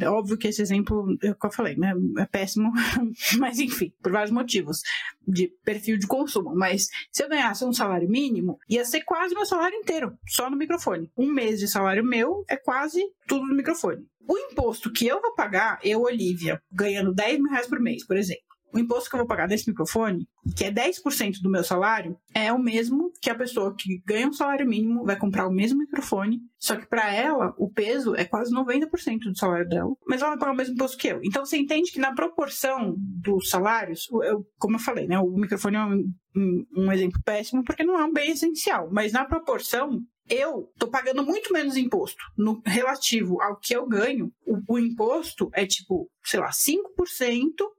É 0.00 0.08
óbvio 0.08 0.38
que 0.38 0.48
esse 0.48 0.62
exemplo, 0.62 1.16
é 1.22 1.30
o 1.30 1.34
que 1.34 1.46
eu 1.46 1.52
falei, 1.52 1.76
né? 1.76 1.92
É 2.18 2.26
péssimo, 2.26 2.72
mas 3.38 3.58
enfim, 3.58 3.92
por 4.02 4.12
vários 4.12 4.30
motivos 4.30 4.82
de 5.26 5.48
perfil 5.64 5.98
de 5.98 6.06
consumo. 6.06 6.54
Mas 6.54 6.88
se 7.12 7.22
eu 7.22 7.28
ganhasse 7.28 7.64
um 7.64 7.72
salário 7.72 8.08
mínimo, 8.08 8.58
ia 8.68 8.84
ser 8.84 9.02
quase 9.02 9.34
meu 9.34 9.46
salário 9.46 9.76
inteiro, 9.76 10.16
só 10.26 10.50
no 10.50 10.56
microfone. 10.56 11.10
Um 11.16 11.32
mês 11.32 11.60
de 11.60 11.68
salário 11.68 12.04
meu 12.04 12.44
é 12.48 12.56
quase 12.56 13.02
tudo 13.26 13.46
no 13.46 13.54
microfone. 13.54 14.06
O 14.28 14.38
imposto 14.38 14.92
que 14.92 15.06
eu 15.06 15.20
vou 15.20 15.34
pagar, 15.34 15.78
eu, 15.82 16.02
Olivia, 16.02 16.62
ganhando 16.70 17.12
10 17.12 17.38
mil 17.40 17.50
reais 17.50 17.66
por 17.66 17.80
mês, 17.80 18.06
por 18.06 18.16
exemplo, 18.16 18.44
o 18.72 18.78
imposto 18.78 19.08
que 19.08 19.16
eu 19.16 19.20
vou 19.20 19.26
pagar 19.26 19.46
desse 19.46 19.68
microfone, 19.68 20.26
que 20.56 20.64
é 20.64 20.72
10% 20.72 21.40
do 21.42 21.50
meu 21.50 21.64
salário, 21.64 22.16
é 22.34 22.52
o 22.52 22.58
mesmo 22.58 23.12
que 23.20 23.30
a 23.30 23.34
pessoa 23.34 23.74
que 23.76 24.02
ganha 24.06 24.28
um 24.28 24.32
salário 24.32 24.66
mínimo 24.66 25.04
vai 25.04 25.16
comprar 25.16 25.46
o 25.46 25.52
mesmo 25.52 25.78
microfone, 25.78 26.40
só 26.58 26.76
que 26.76 26.86
para 26.86 27.12
ela 27.12 27.54
o 27.58 27.70
peso 27.70 28.14
é 28.14 28.24
quase 28.24 28.54
90% 28.54 29.18
do 29.24 29.38
salário 29.38 29.68
dela, 29.68 29.90
mas 30.06 30.20
ela 30.20 30.30
vai 30.30 30.38
pagar 30.38 30.52
o 30.52 30.56
mesmo 30.56 30.74
imposto 30.74 30.96
que 30.96 31.08
eu. 31.08 31.20
Então 31.22 31.44
você 31.44 31.56
entende 31.56 31.92
que 31.92 31.98
na 31.98 32.14
proporção 32.14 32.94
dos 32.96 33.48
salários, 33.50 34.08
eu, 34.24 34.46
como 34.58 34.76
eu 34.76 34.80
falei, 34.80 35.06
né, 35.06 35.18
o 35.18 35.30
microfone 35.30 35.76
é 35.76 35.84
um, 35.84 36.12
um, 36.36 36.66
um 36.76 36.92
exemplo 36.92 37.20
péssimo 37.24 37.64
porque 37.64 37.84
não 37.84 37.98
é 37.98 38.04
um 38.04 38.12
bem 38.12 38.30
essencial, 38.30 38.88
mas 38.92 39.12
na 39.12 39.24
proporção 39.24 40.00
eu 40.30 40.72
tô 40.78 40.88
pagando 40.88 41.24
muito 41.24 41.52
menos 41.52 41.76
imposto 41.76 42.22
no 42.38 42.62
relativo 42.64 43.42
ao 43.42 43.58
que 43.58 43.74
eu 43.74 43.86
ganho. 43.86 44.32
O, 44.46 44.74
o 44.74 44.78
imposto 44.78 45.50
é 45.52 45.66
tipo, 45.66 46.08
sei 46.24 46.40
lá, 46.40 46.50
5% 46.50 46.78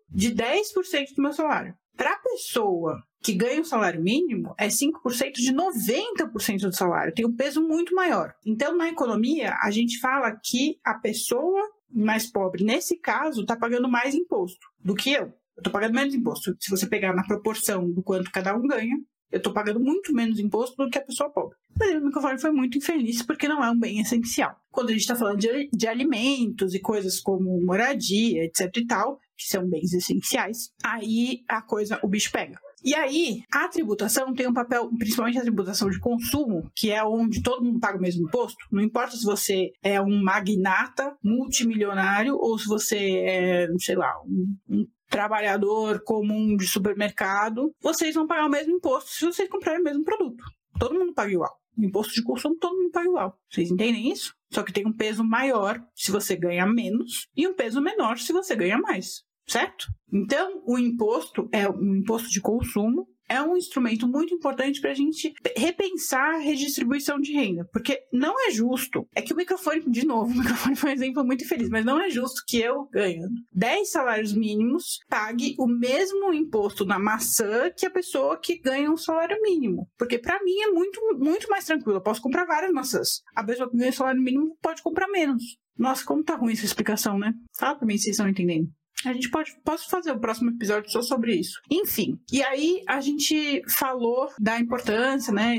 de 0.09 0.35
10% 0.35 1.15
do 1.15 1.21
meu 1.21 1.33
salário. 1.33 1.73
Para 1.95 2.13
a 2.13 2.19
pessoa 2.19 3.01
que 3.23 3.33
ganha 3.33 3.61
o 3.61 3.65
salário 3.65 4.01
mínimo, 4.01 4.53
é 4.57 4.67
5% 4.67 5.33
de 5.33 5.53
90% 5.53 6.61
do 6.61 6.75
salário. 6.75 7.13
Tem 7.13 7.25
um 7.25 7.35
peso 7.35 7.61
muito 7.61 7.93
maior. 7.93 8.33
Então, 8.45 8.75
na 8.75 8.89
economia, 8.89 9.55
a 9.61 9.69
gente 9.69 9.99
fala 9.99 10.35
que 10.43 10.79
a 10.83 10.95
pessoa 10.95 11.61
mais 11.93 12.25
pobre, 12.25 12.63
nesse 12.63 12.97
caso, 12.97 13.41
está 13.41 13.55
pagando 13.55 13.89
mais 13.89 14.15
imposto 14.15 14.65
do 14.79 14.95
que 14.95 15.11
eu. 15.11 15.25
Eu 15.55 15.59
estou 15.59 15.71
pagando 15.71 15.93
menos 15.93 16.15
imposto. 16.15 16.55
Se 16.59 16.69
você 16.69 16.87
pegar 16.87 17.13
na 17.13 17.23
proporção 17.23 17.91
do 17.91 18.01
quanto 18.01 18.31
cada 18.31 18.55
um 18.55 18.65
ganha, 18.65 18.97
eu 19.31 19.37
estou 19.37 19.53
pagando 19.53 19.79
muito 19.79 20.13
menos 20.13 20.39
imposto 20.39 20.75
do 20.75 20.89
que 20.89 20.97
a 20.97 21.05
pessoa 21.05 21.29
pobre. 21.29 21.57
Mas 21.79 21.95
o 21.95 22.05
microfone 22.05 22.39
foi 22.39 22.51
muito 22.51 22.77
infeliz 22.77 23.23
porque 23.23 23.47
não 23.47 23.63
é 23.63 23.71
um 23.71 23.79
bem 23.79 23.99
essencial. 23.99 24.55
Quando 24.69 24.89
a 24.89 24.91
gente 24.91 25.01
está 25.01 25.15
falando 25.15 25.39
de, 25.39 25.69
de 25.71 25.87
alimentos 25.87 26.73
e 26.73 26.79
coisas 26.79 27.19
como 27.19 27.61
moradia, 27.65 28.43
etc 28.43 28.75
e 28.77 28.85
tal, 28.85 29.19
que 29.37 29.47
são 29.47 29.67
bens 29.67 29.93
essenciais, 29.93 30.71
aí 30.83 31.43
a 31.47 31.61
coisa, 31.61 31.99
o 32.03 32.07
bicho 32.07 32.31
pega. 32.31 32.59
E 32.83 32.95
aí, 32.95 33.43
a 33.53 33.67
tributação 33.67 34.33
tem 34.33 34.47
um 34.47 34.53
papel, 34.53 34.89
principalmente 34.97 35.37
a 35.37 35.43
tributação 35.43 35.89
de 35.89 35.99
consumo, 35.99 36.69
que 36.75 36.89
é 36.89 37.03
onde 37.03 37.43
todo 37.43 37.63
mundo 37.63 37.79
paga 37.79 37.97
o 37.97 38.01
mesmo 38.01 38.27
imposto. 38.27 38.57
Não 38.71 38.81
importa 38.81 39.15
se 39.15 39.23
você 39.23 39.71
é 39.83 40.01
um 40.01 40.23
magnata 40.23 41.15
multimilionário 41.23 42.35
ou 42.35 42.57
se 42.57 42.67
você 42.67 42.97
é, 42.97 43.67
sei 43.77 43.95
lá, 43.95 44.11
um, 44.25 44.55
um 44.67 44.87
trabalhador 45.09 46.01
comum 46.03 46.55
de 46.55 46.65
supermercado, 46.65 47.71
vocês 47.81 48.15
vão 48.15 48.25
pagar 48.25 48.47
o 48.47 48.49
mesmo 48.49 48.75
imposto 48.75 49.11
se 49.11 49.25
vocês 49.25 49.49
comprarem 49.49 49.81
o 49.81 49.83
mesmo 49.83 50.03
produto. 50.03 50.43
Todo 50.79 50.95
mundo 50.95 51.13
paga 51.13 51.31
igual. 51.31 51.55
Imposto 51.77 52.13
de 52.13 52.23
consumo, 52.23 52.57
todo 52.57 52.75
mundo 52.75 52.91
paga 52.91 53.07
igual. 53.07 53.37
Vocês 53.49 53.69
entendem 53.69 54.11
isso? 54.11 54.33
Só 54.51 54.63
que 54.63 54.73
tem 54.73 54.87
um 54.87 54.93
peso 54.93 55.23
maior 55.23 55.79
se 55.95 56.11
você 56.11 56.35
ganha 56.35 56.65
menos 56.65 57.27
e 57.35 57.47
um 57.47 57.53
peso 57.53 57.81
menor 57.81 58.17
se 58.17 58.33
você 58.33 58.55
ganha 58.55 58.77
mais. 58.77 59.23
Certo? 59.51 59.87
Então, 60.09 60.63
o 60.65 60.77
imposto 60.77 61.49
é 61.51 61.69
um 61.69 61.97
imposto 61.97 62.29
de 62.29 62.39
consumo, 62.39 63.05
é 63.27 63.41
um 63.41 63.57
instrumento 63.57 64.07
muito 64.07 64.33
importante 64.33 64.79
para 64.79 64.91
a 64.91 64.93
gente 64.93 65.33
repensar 65.57 66.35
a 66.35 66.37
redistribuição 66.37 67.19
de 67.19 67.33
renda, 67.33 67.67
porque 67.73 67.99
não 68.13 68.33
é 68.47 68.51
justo. 68.51 69.05
É 69.13 69.21
que 69.21 69.33
o 69.33 69.35
microfone, 69.35 69.81
de 69.89 70.05
novo, 70.05 70.31
o 70.31 70.37
microfone 70.37 70.77
foi 70.77 70.91
um 70.91 70.93
exemplo 70.93 71.25
muito 71.25 71.45
feliz, 71.45 71.67
mas 71.67 71.83
não 71.83 71.99
é 71.99 72.09
justo 72.09 72.43
que 72.47 72.61
eu, 72.61 72.87
ganhando 72.93 73.33
10 73.51 73.91
salários 73.91 74.33
mínimos, 74.33 74.99
pague 75.09 75.53
o 75.59 75.67
mesmo 75.67 76.33
imposto 76.33 76.85
na 76.85 76.97
maçã 76.97 77.69
que 77.75 77.85
a 77.85 77.91
pessoa 77.91 78.39
que 78.39 78.57
ganha 78.57 78.89
um 78.89 78.97
salário 78.97 79.37
mínimo. 79.41 79.85
Porque 79.97 80.17
para 80.17 80.41
mim 80.45 80.57
é 80.61 80.71
muito, 80.71 81.01
muito 81.19 81.49
mais 81.49 81.65
tranquilo. 81.65 81.97
Eu 81.97 82.03
posso 82.03 82.21
comprar 82.21 82.45
várias 82.45 82.71
maçãs. 82.71 83.21
A 83.35 83.43
pessoa 83.43 83.69
que 83.69 83.75
ganha 83.75 83.91
salário 83.91 84.21
mínimo 84.21 84.57
pode 84.61 84.81
comprar 84.81 85.09
menos. 85.09 85.43
Nossa, 85.77 86.05
como 86.05 86.23
tá 86.23 86.35
ruim 86.35 86.53
essa 86.53 86.63
explicação, 86.63 87.19
né? 87.19 87.33
Fala 87.57 87.75
pra 87.75 87.85
mim 87.85 87.97
se 87.97 88.03
vocês 88.03 88.13
estão 88.13 88.29
entendendo. 88.29 88.69
A 89.05 89.13
gente 89.13 89.29
pode 89.29 89.51
posso 89.63 89.89
fazer 89.89 90.11
o 90.11 90.19
próximo 90.19 90.51
episódio 90.51 90.91
só 90.91 91.01
sobre 91.01 91.35
isso. 91.35 91.59
Enfim, 91.69 92.19
e 92.31 92.43
aí 92.43 92.83
a 92.87 93.01
gente 93.01 93.61
falou 93.67 94.29
da 94.39 94.59
importância, 94.59 95.33
né? 95.33 95.57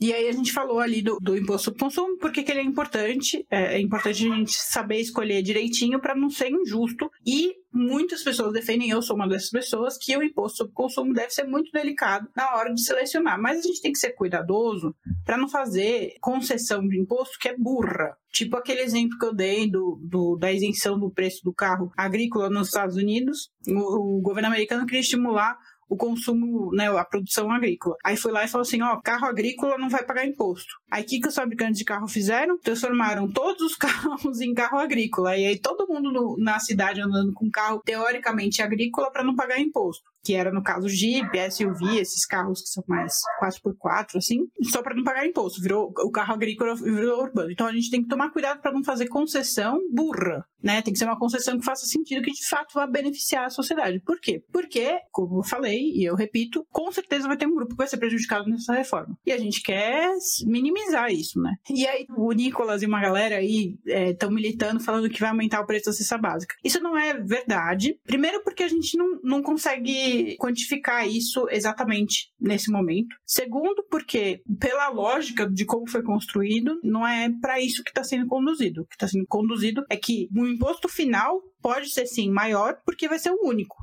E 0.00 0.12
aí 0.12 0.28
a 0.28 0.32
gente 0.32 0.52
falou 0.52 0.80
ali 0.80 1.02
do, 1.02 1.18
do 1.20 1.36
imposto 1.36 1.66
sobre 1.66 1.80
consumo, 1.80 2.16
porque 2.18 2.42
que 2.42 2.50
ele 2.50 2.60
é 2.60 2.64
importante. 2.64 3.44
É, 3.50 3.76
é 3.76 3.80
importante 3.80 4.26
a 4.26 4.36
gente 4.36 4.54
saber 4.54 5.00
escolher 5.00 5.42
direitinho 5.42 6.00
para 6.00 6.14
não 6.14 6.30
ser 6.30 6.50
injusto 6.50 7.10
e 7.26 7.54
muitas 7.72 8.22
pessoas 8.22 8.52
defendem, 8.52 8.90
eu 8.90 9.02
sou 9.02 9.16
uma 9.16 9.28
dessas 9.28 9.50
pessoas, 9.50 9.96
que 9.98 10.16
o 10.16 10.22
imposto 10.22 10.58
sobre 10.58 10.72
consumo 10.72 11.12
deve 11.12 11.30
ser 11.30 11.44
muito 11.44 11.70
delicado 11.70 12.28
na 12.36 12.54
hora 12.56 12.72
de 12.72 12.82
selecionar. 12.82 13.40
Mas 13.40 13.58
a 13.58 13.62
gente 13.62 13.80
tem 13.80 13.92
que 13.92 13.98
ser 13.98 14.12
cuidadoso 14.12 14.94
para 15.24 15.36
não 15.36 15.48
fazer 15.48 16.14
concessão 16.20 16.86
de 16.86 16.98
imposto 16.98 17.38
que 17.38 17.48
é 17.48 17.56
burra. 17.56 18.16
Tipo 18.32 18.56
aquele 18.56 18.80
exemplo 18.80 19.18
que 19.18 19.26
eu 19.26 19.34
dei 19.34 19.70
do, 19.70 19.98
do, 20.02 20.36
da 20.36 20.52
isenção 20.52 20.98
do 20.98 21.10
preço 21.10 21.42
do 21.44 21.52
carro 21.52 21.90
agrícola 21.96 22.50
nos 22.50 22.68
Estados 22.68 22.96
Unidos. 22.96 23.50
O, 23.66 24.18
o 24.18 24.20
governo 24.20 24.48
americano 24.48 24.86
queria 24.86 25.00
estimular 25.00 25.56
o 25.88 25.96
consumo, 25.96 26.70
né, 26.72 26.88
a 26.88 27.04
produção 27.04 27.50
agrícola. 27.50 27.96
Aí 28.04 28.16
foi 28.16 28.30
lá 28.30 28.44
e 28.44 28.48
falou 28.48 28.62
assim, 28.62 28.82
ó, 28.82 29.00
carro 29.00 29.26
agrícola 29.26 29.78
não 29.78 29.88
vai 29.88 30.04
pagar 30.04 30.26
imposto. 30.26 30.74
Aí 30.90 31.02
o 31.02 31.06
que, 31.06 31.20
que 31.20 31.28
os 31.28 31.34
fabricantes 31.34 31.78
de 31.78 31.84
carro 31.84 32.06
fizeram? 32.06 32.58
Transformaram 32.58 33.30
todos 33.30 33.62
os 33.62 33.74
carros 33.76 34.40
em 34.40 34.52
carro 34.52 34.78
agrícola. 34.78 35.36
E 35.36 35.46
aí 35.46 35.58
todo 35.58 35.88
mundo 35.88 36.12
no, 36.12 36.36
na 36.38 36.58
cidade 36.58 37.00
andando 37.00 37.32
com 37.32 37.50
carro 37.50 37.80
teoricamente 37.84 38.60
agrícola 38.60 39.10
para 39.10 39.24
não 39.24 39.34
pagar 39.34 39.58
imposto 39.58 40.04
que 40.28 40.34
era 40.34 40.52
no 40.52 40.62
caso 40.62 40.86
Jeep, 40.90 41.30
SUV, 41.50 41.98
esses 41.98 42.26
carros 42.26 42.60
que 42.60 42.68
são 42.68 42.84
mais 42.86 43.14
4x4, 43.42 44.16
assim, 44.16 44.40
só 44.64 44.82
para 44.82 44.94
não 44.94 45.02
pagar 45.02 45.26
imposto. 45.26 45.62
Virou 45.62 45.90
o 46.04 46.10
carro 46.10 46.34
agrícola 46.34 46.74
virou 46.74 47.22
urbano. 47.22 47.50
Então 47.50 47.66
a 47.66 47.72
gente 47.72 47.90
tem 47.90 48.02
que 48.02 48.08
tomar 48.10 48.30
cuidado 48.30 48.60
para 48.60 48.70
não 48.70 48.84
fazer 48.84 49.08
concessão 49.08 49.80
burra, 49.90 50.44
né? 50.62 50.82
Tem 50.82 50.92
que 50.92 50.98
ser 50.98 51.06
uma 51.06 51.18
concessão 51.18 51.58
que 51.58 51.64
faça 51.64 51.86
sentido, 51.86 52.20
que 52.20 52.30
de 52.30 52.46
fato 52.46 52.74
vá 52.74 52.86
beneficiar 52.86 53.46
a 53.46 53.50
sociedade. 53.50 54.02
Por 54.04 54.20
quê? 54.20 54.42
Porque, 54.52 54.98
como 55.10 55.38
eu 55.38 55.42
falei 55.42 55.92
e 55.94 56.04
eu 56.04 56.14
repito, 56.14 56.62
com 56.70 56.92
certeza 56.92 57.26
vai 57.26 57.38
ter 57.38 57.46
um 57.46 57.54
grupo 57.54 57.70
que 57.70 57.78
vai 57.78 57.86
ser 57.86 57.96
prejudicado 57.96 58.50
nessa 58.50 58.74
reforma. 58.74 59.16
E 59.24 59.32
a 59.32 59.38
gente 59.38 59.62
quer 59.62 60.12
minimizar 60.44 61.10
isso, 61.10 61.40
né? 61.40 61.54
E 61.70 61.86
aí 61.86 62.04
o 62.18 62.30
Nicolas 62.32 62.82
e 62.82 62.86
uma 62.86 63.00
galera 63.00 63.36
aí 63.36 63.78
estão 63.86 64.28
é, 64.28 64.32
militando 64.34 64.78
falando 64.78 65.08
que 65.08 65.20
vai 65.20 65.30
aumentar 65.30 65.62
o 65.62 65.66
preço 65.66 65.86
da 65.86 65.92
cesta 65.94 66.18
básica. 66.18 66.54
Isso 66.62 66.80
não 66.80 66.98
é 66.98 67.14
verdade. 67.14 67.98
Primeiro 68.04 68.42
porque 68.42 68.62
a 68.62 68.68
gente 68.68 68.94
não, 68.98 69.18
não 69.24 69.42
consegue 69.42 70.17
quantificar 70.36 71.06
isso 71.08 71.46
exatamente 71.50 72.30
nesse 72.40 72.70
momento. 72.70 73.16
Segundo, 73.24 73.84
porque 73.90 74.42
pela 74.58 74.88
lógica 74.88 75.48
de 75.48 75.64
como 75.64 75.88
foi 75.88 76.02
construído, 76.02 76.78
não 76.82 77.06
é 77.06 77.30
para 77.40 77.60
isso 77.60 77.82
que 77.82 77.90
está 77.90 78.04
sendo 78.04 78.26
conduzido. 78.26 78.82
O 78.82 78.86
que 78.86 78.94
está 78.94 79.08
sendo 79.08 79.26
conduzido 79.26 79.84
é 79.90 79.96
que 79.96 80.28
o 80.34 80.46
imposto 80.46 80.88
final 80.88 81.40
pode 81.60 81.90
ser 81.90 82.06
sim 82.06 82.30
maior 82.30 82.78
porque 82.84 83.08
vai 83.08 83.18
ser 83.18 83.30
o 83.30 83.46
único. 83.46 83.76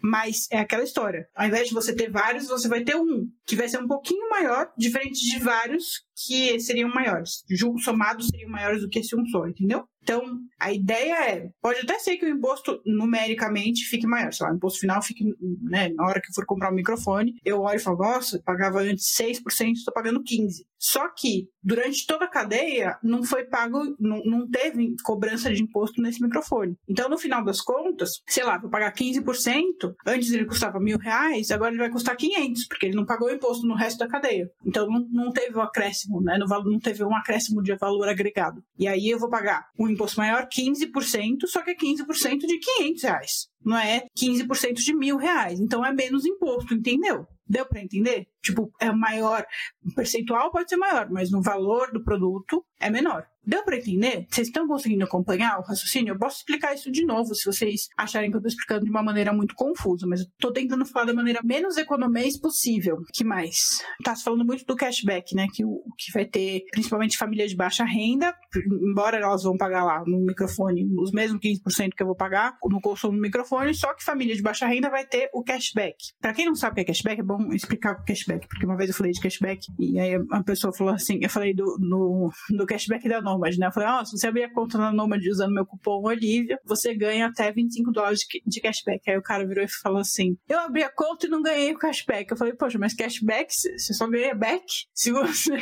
Mas 0.00 0.46
é 0.50 0.58
aquela 0.58 0.84
história. 0.84 1.28
Ao 1.34 1.46
invés 1.46 1.68
de 1.68 1.74
você 1.74 1.94
ter 1.94 2.10
vários, 2.10 2.46
você 2.46 2.68
vai 2.68 2.84
ter 2.84 2.94
um, 2.94 3.28
que 3.44 3.56
vai 3.56 3.68
ser 3.68 3.82
um 3.82 3.88
pouquinho 3.88 4.30
maior, 4.30 4.72
diferente 4.78 5.20
de 5.28 5.38
vários 5.40 6.04
que 6.24 6.58
seriam 6.60 6.88
maiores. 6.88 7.42
Somados 7.82 8.28
seriam 8.28 8.50
maiores 8.50 8.82
do 8.82 8.88
que 8.88 9.00
esse 9.00 9.16
um 9.16 9.26
só, 9.26 9.46
entendeu? 9.46 9.84
Então, 10.08 10.22
a 10.58 10.72
ideia 10.72 11.14
é, 11.28 11.50
pode 11.60 11.80
até 11.80 11.98
ser 11.98 12.16
que 12.16 12.24
o 12.24 12.30
imposto 12.30 12.80
numericamente 12.86 13.84
fique 13.84 14.06
maior, 14.06 14.32
sei 14.32 14.46
lá, 14.46 14.52
o 14.54 14.56
imposto 14.56 14.80
final 14.80 15.02
fique, 15.02 15.22
né, 15.60 15.90
na 15.90 16.06
hora 16.06 16.18
que 16.18 16.30
eu 16.30 16.34
for 16.34 16.46
comprar 16.46 16.72
um 16.72 16.74
microfone, 16.74 17.34
eu 17.44 17.60
olho 17.60 17.76
e 17.76 17.82
falo, 17.82 17.98
nossa, 17.98 18.40
pagava 18.42 18.80
antes 18.80 19.14
6%, 19.14 19.72
estou 19.72 19.92
pagando 19.92 20.22
15%. 20.22 20.64
Só 20.78 21.08
que, 21.10 21.48
durante 21.62 22.06
toda 22.06 22.24
a 22.24 22.30
cadeia, 22.30 22.96
não 23.02 23.22
foi 23.22 23.44
pago, 23.44 23.78
não, 23.98 24.22
não 24.24 24.48
teve 24.48 24.94
cobrança 25.02 25.52
de 25.52 25.62
imposto 25.62 26.00
nesse 26.00 26.22
microfone. 26.22 26.76
Então, 26.88 27.08
no 27.08 27.18
final 27.18 27.44
das 27.44 27.60
contas, 27.60 28.22
sei 28.28 28.44
lá, 28.44 28.58
vou 28.58 28.70
pagar 28.70 28.94
15%, 28.94 29.94
antes 30.06 30.32
ele 30.32 30.46
custava 30.46 30.80
mil 30.80 30.96
reais, 30.96 31.50
agora 31.50 31.72
ele 31.72 31.80
vai 31.80 31.90
custar 31.90 32.16
500, 32.16 32.66
porque 32.68 32.86
ele 32.86 32.96
não 32.96 33.04
pagou 33.04 33.30
imposto 33.30 33.66
no 33.66 33.74
resto 33.74 33.98
da 33.98 34.08
cadeia. 34.08 34.48
Então, 34.64 34.86
não, 34.86 35.06
não 35.10 35.32
teve 35.32 35.54
o 35.56 35.58
um 35.58 35.62
acréscimo, 35.62 36.22
né, 36.22 36.38
não 36.38 36.78
teve 36.78 37.04
um 37.04 37.14
acréscimo 37.14 37.62
de 37.62 37.74
valor 37.74 38.08
agregado. 38.08 38.62
E 38.78 38.86
aí 38.86 39.10
eu 39.10 39.18
vou 39.18 39.28
pagar 39.28 39.66
um 39.78 39.88
imposto 39.98 40.20
maior, 40.20 40.46
15%, 40.46 41.46
só 41.46 41.62
que 41.62 41.72
é 41.72 41.74
15% 41.74 42.38
de 42.46 42.58
500 42.58 43.02
reais. 43.02 43.48
Não 43.64 43.76
é 43.76 44.06
15% 44.16 44.74
de 44.74 44.94
mil 44.94 45.16
reais. 45.16 45.58
Então 45.58 45.84
é 45.84 45.92
menos 45.92 46.24
imposto, 46.24 46.72
entendeu? 46.72 47.26
Deu 47.46 47.66
para 47.66 47.82
entender? 47.82 48.28
Tipo, 48.42 48.70
é 48.80 48.90
maior, 48.92 49.44
o 49.84 49.94
percentual 49.94 50.50
pode 50.50 50.68
ser 50.68 50.76
maior, 50.76 51.08
mas 51.10 51.30
no 51.30 51.42
valor 51.42 51.92
do 51.92 52.02
produto 52.02 52.64
é 52.80 52.88
menor. 52.90 53.26
Deu 53.48 53.64
para 53.64 53.78
entender? 53.78 54.26
Vocês 54.28 54.48
estão 54.48 54.68
conseguindo 54.68 55.04
acompanhar 55.04 55.58
o 55.58 55.62
raciocínio? 55.62 56.12
Eu 56.12 56.18
posso 56.18 56.36
explicar 56.36 56.74
isso 56.74 56.92
de 56.92 57.02
novo 57.06 57.34
se 57.34 57.46
vocês 57.46 57.88
acharem 57.96 58.30
que 58.30 58.36
eu 58.36 58.40
estou 58.40 58.50
explicando 58.50 58.84
de 58.84 58.90
uma 58.90 59.02
maneira 59.02 59.32
muito 59.32 59.54
confusa, 59.54 60.06
mas 60.06 60.20
eu 60.20 60.26
tô 60.38 60.52
tentando 60.52 60.84
falar 60.84 61.06
da 61.06 61.14
maneira 61.14 61.40
menos 61.42 61.78
economês 61.78 62.38
possível. 62.38 62.98
que 63.10 63.24
mais? 63.24 63.82
Tá 64.04 64.14
se 64.14 64.22
falando 64.22 64.44
muito 64.44 64.66
do 64.66 64.76
cashback, 64.76 65.34
né? 65.34 65.46
Que, 65.50 65.64
o, 65.64 65.82
que 65.96 66.12
vai 66.12 66.26
ter 66.26 66.64
principalmente 66.70 67.16
famílias 67.16 67.48
de 67.48 67.56
baixa 67.56 67.84
renda, 67.84 68.34
embora 68.82 69.16
elas 69.16 69.44
vão 69.44 69.56
pagar 69.56 69.82
lá 69.82 70.04
no 70.06 70.20
microfone 70.26 70.86
os 70.98 71.10
mesmos 71.10 71.40
15% 71.40 71.94
que 71.96 72.02
eu 72.02 72.06
vou 72.06 72.16
pagar 72.16 72.54
no 72.64 72.82
consumo 72.82 73.14
do 73.14 73.22
microfone, 73.22 73.72
só 73.72 73.94
que 73.94 74.04
família 74.04 74.36
de 74.36 74.42
baixa 74.42 74.66
renda 74.66 74.90
vai 74.90 75.06
ter 75.06 75.30
o 75.32 75.42
cashback. 75.42 75.96
Para 76.20 76.34
quem 76.34 76.44
não 76.44 76.54
sabe 76.54 76.72
o 76.72 76.74
que 76.74 76.80
é 76.82 76.84
cashback, 76.84 77.18
é 77.18 77.24
bom 77.24 77.50
explicar 77.54 77.92
o 77.92 78.04
cashback, 78.04 78.27
porque 78.36 78.66
uma 78.66 78.76
vez 78.76 78.90
eu 78.90 78.96
falei 78.96 79.12
de 79.12 79.20
cashback 79.20 79.66
e 79.78 79.98
aí 79.98 80.14
a 80.30 80.42
pessoa 80.42 80.72
falou 80.72 80.92
assim, 80.92 81.18
eu 81.22 81.30
falei 81.30 81.54
do, 81.54 81.78
no, 81.78 82.30
do 82.50 82.66
cashback 82.66 83.08
da 83.08 83.22
Nomad, 83.22 83.56
né? 83.56 83.66
Eu 83.68 83.72
falei, 83.72 83.88
ó, 83.88 84.00
oh, 84.00 84.04
se 84.04 84.18
você 84.18 84.26
abrir 84.26 84.44
a 84.44 84.52
conta 84.52 84.76
na 84.76 84.92
Nomad 84.92 85.24
usando 85.26 85.54
meu 85.54 85.64
cupom 85.64 86.02
Olivia, 86.02 86.58
você 86.64 86.94
ganha 86.94 87.26
até 87.26 87.52
25 87.52 87.92
dólares 87.92 88.20
de, 88.20 88.42
de 88.44 88.60
cashback. 88.60 89.08
Aí 89.08 89.16
o 89.16 89.22
cara 89.22 89.46
virou 89.46 89.64
e 89.64 89.68
falou 89.68 90.00
assim: 90.00 90.36
Eu 90.48 90.58
abri 90.58 90.82
a 90.82 90.90
conta 90.90 91.26
e 91.26 91.30
não 91.30 91.42
ganhei 91.42 91.72
o 91.72 91.78
cashback. 91.78 92.30
Eu 92.30 92.36
falei, 92.36 92.54
poxa, 92.54 92.78
mas 92.78 92.94
cashback, 92.94 93.52
você 93.52 93.94
só 93.94 94.08
ganha 94.08 94.34
back 94.34 94.64
se 94.92 95.12
você 95.12 95.56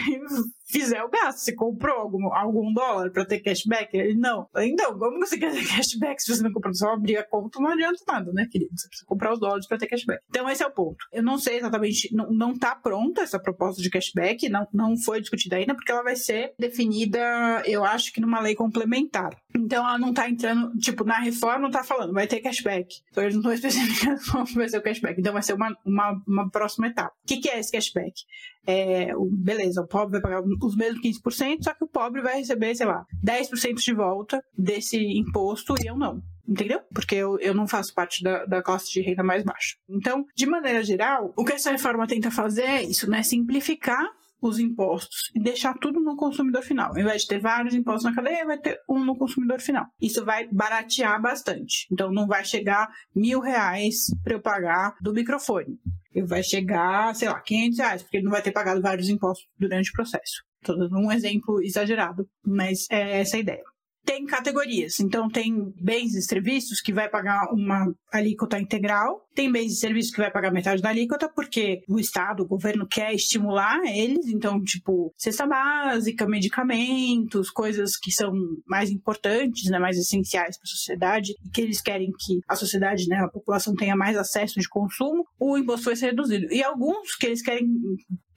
fizer 0.66 1.02
o 1.02 1.08
gasto. 1.08 1.38
Você 1.38 1.54
comprou 1.54 1.96
algum, 1.96 2.32
algum 2.32 2.72
dólar 2.72 3.10
para 3.10 3.24
ter 3.24 3.40
cashback? 3.40 3.96
Ele, 3.96 4.14
não. 4.14 4.48
Então, 4.56 4.98
como 4.98 5.18
você 5.18 5.38
quer 5.38 5.52
ter 5.52 5.64
cashback 5.66 6.22
se 6.22 6.34
você 6.34 6.42
não 6.42 6.52
comprou? 6.52 6.74
Só 6.74 6.90
abrir 6.90 7.16
a 7.16 7.24
conta 7.24 7.60
não 7.60 7.70
adianta 7.70 8.02
nada, 8.06 8.32
né, 8.32 8.46
querido? 8.50 8.76
Você 8.76 8.88
precisa 8.88 9.06
comprar 9.06 9.32
os 9.32 9.40
dólares 9.40 9.66
para 9.66 9.78
ter 9.78 9.86
cashback. 9.86 10.22
Então, 10.28 10.48
esse 10.50 10.62
é 10.62 10.66
o 10.66 10.70
ponto. 10.70 10.96
Eu 11.12 11.22
não 11.22 11.38
sei 11.38 11.58
exatamente, 11.58 12.14
não, 12.14 12.30
não 12.30 12.58
tá 12.58 12.74
pronta 12.74 13.22
essa 13.22 13.38
proposta 13.38 13.80
de 13.80 13.88
cashback, 13.88 14.48
não, 14.48 14.66
não 14.72 14.96
foi 14.96 15.20
discutida 15.20 15.56
ainda, 15.56 15.74
porque 15.74 15.92
ela 15.92 16.02
vai 16.02 16.16
ser 16.16 16.52
definida, 16.58 17.62
eu 17.64 17.84
acho 17.84 18.12
que 18.12 18.20
numa 18.20 18.40
lei 18.40 18.54
complementar. 18.54 19.30
Então, 19.56 19.86
ela 19.86 19.98
não 19.98 20.12
tá 20.12 20.28
entrando, 20.28 20.76
tipo, 20.78 21.04
na 21.04 21.18
reforma 21.18 21.60
não 21.60 21.70
tá 21.70 21.82
falando, 21.82 22.12
vai 22.12 22.26
ter 22.26 22.40
cashback. 22.40 23.00
Então, 23.10 23.24
eles 23.24 23.34
não 23.34 23.52
estão 23.52 23.70
especificando 23.70 24.20
como 24.30 24.46
vai 24.46 24.68
ser 24.68 24.78
o 24.78 24.82
cashback. 24.82 25.18
Então, 25.18 25.32
vai 25.32 25.42
ser 25.42 25.54
uma, 25.54 25.76
uma, 25.84 26.22
uma 26.26 26.50
próxima 26.50 26.88
etapa. 26.88 27.14
O 27.24 27.26
que, 27.26 27.38
que 27.38 27.48
é 27.48 27.58
esse 27.58 27.72
cashback? 27.72 28.22
É, 28.66 29.12
beleza, 29.30 29.80
o 29.80 29.86
pobre 29.86 30.12
vai 30.12 30.20
pagar 30.20 30.42
os 30.62 30.76
mesmos 30.76 31.00
15%, 31.00 31.62
só 31.62 31.72
que 31.72 31.84
o 31.84 31.88
pobre 31.88 32.20
vai 32.20 32.38
receber, 32.38 32.74
sei 32.74 32.86
lá, 32.86 33.06
10% 33.24 33.74
de 33.76 33.94
volta 33.94 34.42
desse 34.56 34.98
imposto 34.98 35.74
e 35.82 35.86
eu 35.86 35.96
não. 35.96 36.22
Entendeu? 36.48 36.80
Porque 36.94 37.16
eu, 37.16 37.38
eu 37.40 37.52
não 37.52 37.66
faço 37.66 37.92
parte 37.92 38.22
da, 38.22 38.44
da 38.44 38.62
classe 38.62 38.92
de 38.92 39.00
renda 39.00 39.22
mais 39.22 39.42
baixa. 39.42 39.76
Então, 39.88 40.24
de 40.34 40.46
maneira 40.46 40.82
geral, 40.82 41.32
o 41.36 41.44
que 41.44 41.52
essa 41.52 41.72
reforma 41.72 42.06
tenta 42.06 42.30
fazer 42.30 42.62
é 42.62 42.82
isso, 42.82 43.10
né? 43.10 43.22
Simplificar 43.22 44.06
os 44.40 44.58
impostos 44.58 45.30
e 45.34 45.40
deixar 45.40 45.74
tudo 45.74 46.00
no 46.00 46.16
consumidor 46.16 46.62
final. 46.62 46.90
Ao 46.90 46.98
invés 46.98 47.22
de 47.22 47.28
ter 47.28 47.40
vários 47.40 47.74
impostos 47.74 48.04
na 48.04 48.14
cadeia, 48.14 48.44
vai 48.44 48.58
ter 48.58 48.78
um 48.88 49.04
no 49.04 49.16
consumidor 49.16 49.60
final. 49.60 49.86
Isso 50.00 50.24
vai 50.24 50.48
baratear 50.48 51.20
bastante. 51.20 51.86
Então 51.90 52.12
não 52.12 52.26
vai 52.26 52.44
chegar 52.44 52.88
mil 53.14 53.40
reais 53.40 54.06
para 54.22 54.34
eu 54.34 54.40
pagar 54.40 54.94
do 55.00 55.12
microfone. 55.12 55.78
Ele 56.12 56.26
vai 56.26 56.42
chegar, 56.42 57.14
sei 57.14 57.28
lá, 57.28 57.40
500 57.40 57.78
reais, 57.78 58.02
porque 58.02 58.16
ele 58.16 58.24
não 58.24 58.32
vai 58.32 58.42
ter 58.42 58.52
pagado 58.52 58.80
vários 58.80 59.08
impostos 59.08 59.46
durante 59.58 59.90
o 59.90 59.92
processo. 59.92 60.42
Estou 60.62 60.78
dando 60.78 60.96
um 60.96 61.12
exemplo 61.12 61.62
exagerado, 61.62 62.26
mas 62.44 62.86
é 62.90 63.20
essa 63.20 63.36
a 63.36 63.40
ideia 63.40 63.62
tem 64.06 64.24
categorias. 64.24 65.00
Então, 65.00 65.28
tem 65.28 65.74
bens 65.82 66.14
e 66.14 66.22
serviços 66.22 66.80
que 66.80 66.92
vai 66.92 67.08
pagar 67.08 67.52
uma 67.52 67.92
alíquota 68.12 68.56
integral 68.58 69.25
Tem 69.36 69.52
bens 69.52 69.72
e 69.72 69.76
serviços 69.76 70.10
que 70.10 70.18
vai 70.18 70.30
pagar 70.30 70.50
metade 70.50 70.80
da 70.80 70.88
alíquota, 70.88 71.28
porque 71.28 71.82
o 71.86 72.00
Estado, 72.00 72.42
o 72.42 72.46
governo 72.46 72.88
quer 72.88 73.12
estimular 73.12 73.78
eles, 73.84 74.28
então, 74.28 74.58
tipo, 74.62 75.12
cesta 75.14 75.46
básica, 75.46 76.26
medicamentos, 76.26 77.50
coisas 77.50 77.98
que 77.98 78.10
são 78.10 78.32
mais 78.66 78.90
importantes, 78.90 79.70
né, 79.70 79.78
mais 79.78 79.98
essenciais 79.98 80.56
para 80.56 80.64
a 80.64 80.70
sociedade, 80.70 81.34
e 81.44 81.50
que 81.50 81.60
eles 81.60 81.82
querem 81.82 82.10
que 82.18 82.40
a 82.48 82.56
sociedade, 82.56 83.06
né, 83.08 83.18
a 83.18 83.28
população 83.28 83.74
tenha 83.74 83.94
mais 83.94 84.16
acesso 84.16 84.58
de 84.58 84.66
consumo, 84.70 85.26
o 85.38 85.58
imposto 85.58 85.84
vai 85.84 85.96
ser 85.96 86.06
reduzido. 86.06 86.50
E 86.50 86.64
alguns 86.64 87.14
que 87.14 87.26
eles 87.26 87.42
querem 87.42 87.68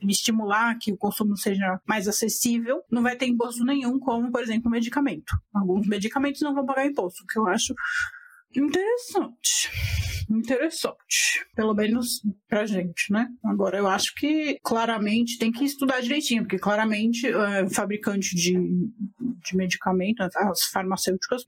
estimular 0.01 0.77
que 0.81 0.91
o 0.91 0.97
consumo 0.97 1.37
seja 1.37 1.79
mais 1.87 2.09
acessível, 2.09 2.81
não 2.91 3.03
vai 3.03 3.15
ter 3.15 3.25
imposto 3.25 3.63
nenhum, 3.63 3.97
como, 3.99 4.29
por 4.33 4.43
exemplo, 4.43 4.69
medicamento. 4.69 5.33
Alguns 5.55 5.87
medicamentos 5.87 6.41
não 6.41 6.53
vão 6.53 6.65
pagar 6.65 6.85
imposto, 6.85 7.23
que 7.25 7.39
eu 7.39 7.47
acho 7.47 7.73
interessante 8.53 9.69
interessante. 10.29 11.45
Pelo 11.55 11.73
menos 11.73 12.21
pra 12.47 12.65
gente, 12.65 13.11
né? 13.11 13.27
Agora, 13.43 13.77
eu 13.77 13.87
acho 13.87 14.13
que 14.15 14.59
claramente 14.63 15.37
tem 15.37 15.51
que 15.51 15.63
estudar 15.63 16.01
direitinho, 16.01 16.43
porque 16.43 16.59
claramente 16.59 17.27
é, 17.27 17.69
fabricante 17.69 18.35
de, 18.35 18.53
de 18.53 19.55
medicamentos, 19.55 20.35
as 20.35 20.63
farmacêuticas, 20.65 21.43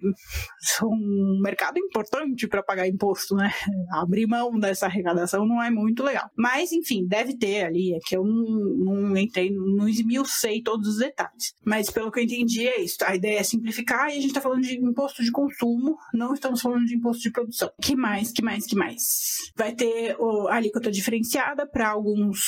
são 0.60 0.90
um 0.90 1.40
mercado 1.42 1.78
importante 1.78 2.48
para 2.48 2.64
pagar 2.64 2.88
imposto, 2.88 3.36
né? 3.36 3.52
Abrir 3.92 4.28
mão 4.28 4.58
dessa 4.60 4.86
arrecadação 4.86 5.46
não 5.46 5.62
é 5.62 5.70
muito 5.70 6.04
legal. 6.04 6.30
Mas, 6.36 6.72
enfim, 6.72 7.06
deve 7.06 7.38
ter 7.38 7.66
ali, 7.66 7.94
é 7.94 8.00
que 8.06 8.16
eu 8.16 8.24
não, 8.24 9.12
não 9.12 9.18
entrei, 9.18 9.52
não 9.52 9.88
esmiucei 9.88 10.62
todos 10.62 10.88
os 10.88 10.98
detalhes. 10.98 11.54
Mas 11.66 11.90
pelo 11.90 12.12
que 12.12 12.20
eu 12.20 12.24
entendi 12.24 12.68
é 12.68 12.82
isso. 12.82 12.98
A 13.04 13.16
ideia 13.16 13.40
é 13.40 13.44
simplificar 13.44 14.10
e 14.10 14.18
a 14.18 14.22
gente 14.22 14.34
tá 14.34 14.42
falando 14.42 14.62
de 14.62 14.76
imposto 14.76 15.24
de 15.24 15.32
consumo, 15.32 15.98
não 16.14 16.34
estamos 16.34 16.62
falando 16.62 16.86
de 16.86 16.96
imposto 16.96 17.24
de 17.24 17.32
produção. 17.32 17.72
Que 17.82 17.96
mais, 17.96 18.32
que 18.32 18.44
mais, 18.44 18.66
que 18.72 18.76
mais? 18.76 19.52
Vai 19.56 19.76
ter 19.76 20.16
a 20.50 20.56
alíquota 20.56 20.90
diferenciada 20.90 21.68
para 21.68 21.90
alguns 21.90 22.40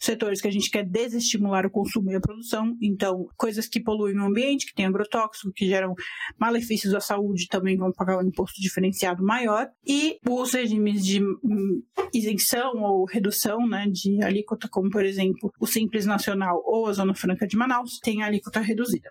setores 0.00 0.40
que 0.40 0.48
a 0.48 0.50
gente 0.50 0.70
quer 0.70 0.84
desestimular 0.84 1.66
o 1.66 1.70
consumo 1.70 2.10
e 2.10 2.14
a 2.14 2.20
produção, 2.20 2.74
então 2.80 3.26
coisas 3.36 3.66
que 3.66 3.82
poluem 3.82 4.18
o 4.18 4.24
ambiente, 4.24 4.66
que 4.66 4.74
tem 4.74 4.86
agrotóxico, 4.86 5.52
que 5.54 5.66
geram 5.66 5.94
malefícios 6.38 6.94
à 6.94 7.00
saúde, 7.00 7.48
também 7.48 7.76
vão 7.76 7.92
pagar 7.92 8.18
um 8.18 8.26
imposto 8.26 8.60
diferenciado 8.60 9.22
maior, 9.22 9.68
e 9.86 10.18
os 10.26 10.52
regimes 10.52 11.04
de 11.04 11.22
hum, 11.22 11.82
isenção 12.12 12.82
ou 12.82 13.04
redução 13.04 13.66
né, 13.66 13.86
de 13.90 14.22
alíquota, 14.22 14.68
como 14.70 14.88
por 14.90 15.04
exemplo 15.04 15.52
o 15.60 15.66
Simples 15.66 16.06
Nacional 16.06 16.62
ou 16.64 16.86
a 16.86 16.92
Zona 16.92 17.14
Franca 17.14 17.46
de 17.46 17.56
Manaus, 17.56 17.98
tem 18.02 18.22
alíquota 18.22 18.60
reduzida. 18.60 19.10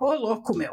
Ô 0.00 0.14
louco, 0.14 0.56
meu 0.56 0.72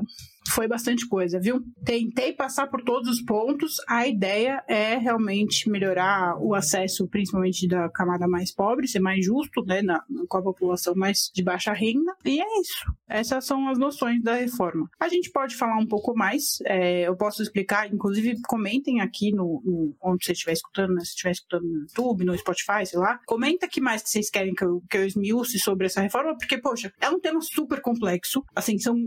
foi 0.60 0.68
bastante 0.68 1.08
coisa, 1.08 1.40
viu? 1.40 1.62
Tentei 1.86 2.34
passar 2.34 2.68
por 2.68 2.84
todos 2.84 3.10
os 3.10 3.22
pontos. 3.22 3.78
A 3.88 4.06
ideia 4.06 4.62
é 4.68 4.98
realmente 4.98 5.70
melhorar 5.70 6.36
o 6.38 6.54
acesso, 6.54 7.08
principalmente 7.08 7.66
da 7.66 7.88
camada 7.88 8.28
mais 8.28 8.54
pobre, 8.54 8.86
ser 8.86 9.00
mais 9.00 9.26
justo, 9.26 9.64
né, 9.64 9.82
na, 9.82 10.04
com 10.28 10.38
a 10.38 10.42
população 10.42 10.94
mais 10.98 11.32
de 11.34 11.42
baixa 11.42 11.72
renda. 11.72 12.14
E 12.26 12.42
é 12.42 12.60
isso. 12.60 12.94
Essas 13.08 13.46
são 13.46 13.70
as 13.70 13.80
noções 13.80 14.22
da 14.22 14.36
reforma. 14.36 14.90
A 15.00 15.08
gente 15.08 15.32
pode 15.32 15.56
falar 15.56 15.78
um 15.78 15.88
pouco 15.88 16.14
mais. 16.14 16.58
É, 16.66 17.08
eu 17.08 17.16
posso 17.16 17.42
explicar, 17.42 17.88
inclusive 17.88 18.36
comentem 18.46 19.00
aqui 19.00 19.32
no, 19.32 19.62
no 19.64 19.96
onde 20.04 20.26
você 20.26 20.34
estiver 20.34 20.52
escutando, 20.52 20.94
né, 20.94 21.00
se 21.06 21.12
estiver 21.12 21.32
escutando 21.32 21.64
no 21.64 21.80
YouTube, 21.84 22.26
no 22.26 22.38
Spotify, 22.38 22.86
sei 22.86 23.00
lá. 23.00 23.18
Comenta 23.26 23.66
que 23.66 23.80
mais 23.80 24.04
que 24.04 24.10
vocês 24.10 24.30
querem 24.30 24.54
que 24.54 24.66
eu, 24.66 24.84
que 24.90 24.98
eu 24.98 25.06
esmiuce 25.06 25.58
sobre 25.58 25.86
essa 25.86 26.02
reforma, 26.02 26.38
porque, 26.38 26.58
poxa, 26.58 26.92
é 27.00 27.10
um 27.10 27.18
tema 27.18 27.40
super 27.40 27.80
complexo. 27.80 28.44
Assim, 28.54 28.78
são. 28.78 28.98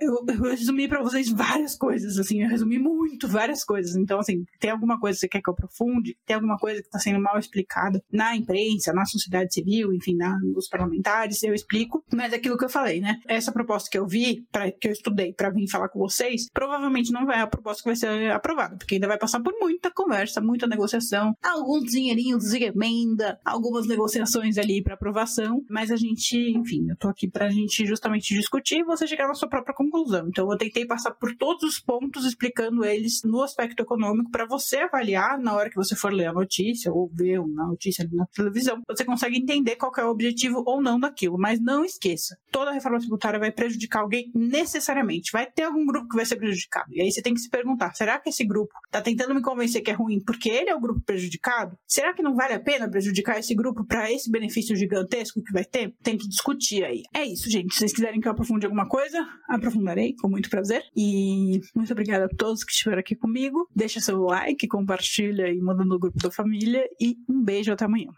Eu, 0.00 0.24
eu 0.28 0.42
resumi 0.42 0.86
para 0.86 0.99
vocês 1.02 1.30
várias 1.30 1.76
coisas, 1.76 2.18
assim, 2.18 2.42
eu 2.42 2.48
resumi 2.48 2.78
muito 2.78 3.28
várias 3.28 3.64
coisas. 3.64 3.96
Então, 3.96 4.18
assim, 4.18 4.44
tem 4.58 4.70
alguma 4.70 4.98
coisa 4.98 5.16
que 5.16 5.20
você 5.20 5.28
quer 5.28 5.42
que 5.42 5.48
eu 5.48 5.54
aprofunde? 5.54 6.16
Tem 6.26 6.34
alguma 6.34 6.56
coisa 6.56 6.80
que 6.80 6.86
está 6.86 6.98
sendo 6.98 7.20
mal 7.20 7.38
explicada 7.38 8.02
na 8.12 8.36
imprensa, 8.36 8.92
na 8.92 9.04
sociedade 9.04 9.52
civil, 9.52 9.92
enfim, 9.92 10.16
na, 10.16 10.38
nos 10.40 10.68
parlamentares, 10.68 11.42
eu 11.42 11.54
explico. 11.54 12.04
Mas 12.12 12.32
é 12.32 12.36
aquilo 12.36 12.56
que 12.56 12.64
eu 12.64 12.68
falei, 12.68 13.00
né? 13.00 13.16
Essa 13.26 13.52
proposta 13.52 13.88
que 13.90 13.98
eu 13.98 14.06
vi, 14.06 14.44
pra, 14.50 14.70
que 14.70 14.88
eu 14.88 14.92
estudei 14.92 15.32
para 15.32 15.50
vir 15.50 15.68
falar 15.68 15.88
com 15.88 15.98
vocês, 15.98 16.46
provavelmente 16.52 17.12
não 17.12 17.26
vai 17.26 17.40
a 17.40 17.46
proposta 17.46 17.82
que 17.82 17.88
vai 17.88 17.96
ser 17.96 18.30
aprovada, 18.30 18.76
porque 18.76 18.94
ainda 18.94 19.08
vai 19.08 19.18
passar 19.18 19.40
por 19.40 19.54
muita 19.60 19.90
conversa, 19.90 20.40
muita 20.40 20.66
negociação, 20.66 21.34
alguns 21.42 21.84
dinheirinhos 21.84 22.44
de 22.44 22.64
emenda, 22.64 23.38
algumas 23.44 23.86
negociações 23.86 24.58
ali 24.58 24.82
para 24.82 24.94
aprovação, 24.94 25.62
mas 25.68 25.90
a 25.90 25.96
gente, 25.96 26.36
enfim, 26.56 26.88
eu 26.88 26.96
tô 26.96 27.08
aqui 27.08 27.28
pra 27.28 27.50
gente 27.50 27.86
justamente 27.86 28.34
discutir 28.34 28.80
e 28.80 28.84
você 28.84 29.06
chegar 29.06 29.26
na 29.26 29.34
sua 29.34 29.48
própria 29.48 29.74
conclusão. 29.74 30.28
Então 30.28 30.50
eu 30.50 30.58
tentei 30.58 30.79
tentei 30.80 30.86
passar 30.86 31.12
por 31.12 31.34
todos 31.36 31.62
os 31.62 31.78
pontos 31.78 32.24
explicando 32.24 32.84
eles 32.84 33.22
no 33.24 33.42
aspecto 33.42 33.82
econômico 33.82 34.30
para 34.30 34.46
você 34.46 34.78
avaliar 34.78 35.38
na 35.38 35.54
hora 35.54 35.68
que 35.68 35.76
você 35.76 35.94
for 35.94 36.12
ler 36.12 36.26
a 36.26 36.32
notícia 36.32 36.92
ou 36.92 37.10
ver 37.12 37.40
uma 37.40 37.66
notícia 37.66 38.08
na 38.12 38.26
televisão. 38.26 38.80
Você 38.88 39.04
consegue 39.04 39.36
entender 39.36 39.76
qual 39.76 39.92
é 39.98 40.04
o 40.04 40.10
objetivo 40.10 40.62
ou 40.66 40.80
não 40.80 40.98
daquilo, 40.98 41.36
mas 41.38 41.60
não 41.60 41.84
esqueça, 41.84 42.36
toda 42.50 42.72
reforma 42.72 42.98
tributária 42.98 43.38
vai 43.38 43.52
prejudicar 43.52 44.00
alguém 44.00 44.30
necessariamente. 44.34 45.32
Vai 45.32 45.46
ter 45.50 45.64
algum 45.64 45.84
grupo 45.84 46.08
que 46.08 46.16
vai 46.16 46.24
ser 46.24 46.36
prejudicado. 46.36 46.86
E 46.90 47.00
aí 47.00 47.10
você 47.10 47.22
tem 47.22 47.34
que 47.34 47.40
se 47.40 47.50
perguntar, 47.50 47.94
será 47.94 48.18
que 48.18 48.30
esse 48.30 48.44
grupo 48.44 48.72
está 48.86 49.00
tentando 49.00 49.34
me 49.34 49.42
convencer 49.42 49.82
que 49.82 49.90
é 49.90 49.94
ruim 49.94 50.22
porque 50.24 50.48
ele 50.48 50.70
é 50.70 50.74
o 50.74 50.80
grupo 50.80 51.00
prejudicado? 51.04 51.76
Será 51.86 52.14
que 52.14 52.22
não 52.22 52.34
vale 52.34 52.54
a 52.54 52.60
pena 52.60 52.90
prejudicar 52.90 53.38
esse 53.38 53.54
grupo 53.54 53.84
para 53.84 54.10
esse 54.10 54.30
benefício 54.30 54.76
gigantesco 54.76 55.42
que 55.42 55.52
vai 55.52 55.64
ter? 55.64 55.94
Tem 56.02 56.16
que 56.16 56.28
discutir 56.28 56.84
aí. 56.84 57.02
É 57.14 57.24
isso, 57.24 57.50
gente. 57.50 57.72
Se 57.72 57.80
vocês 57.80 57.92
quiserem 57.92 58.20
que 58.20 58.28
eu 58.28 58.32
aprofunde 58.32 58.66
alguma 58.66 58.88
coisa, 58.88 59.18
aprofundarei 59.48 60.14
com 60.20 60.28
muito 60.28 60.48
prazer 60.48 60.69
prazer. 60.70 60.84
E 60.96 61.60
muito 61.74 61.92
obrigada 61.92 62.26
a 62.26 62.36
todos 62.36 62.64
que 62.64 62.72
estiveram 62.72 63.00
aqui 63.00 63.16
comigo. 63.16 63.68
Deixa 63.74 64.00
seu 64.00 64.22
like, 64.22 64.68
compartilha 64.68 65.48
e 65.48 65.60
manda 65.60 65.84
no 65.84 65.98
grupo 65.98 66.18
da 66.18 66.30
família. 66.30 66.84
E 67.00 67.16
um 67.28 67.42
beijo 67.42 67.72
até 67.72 67.84
amanhã. 67.84 68.10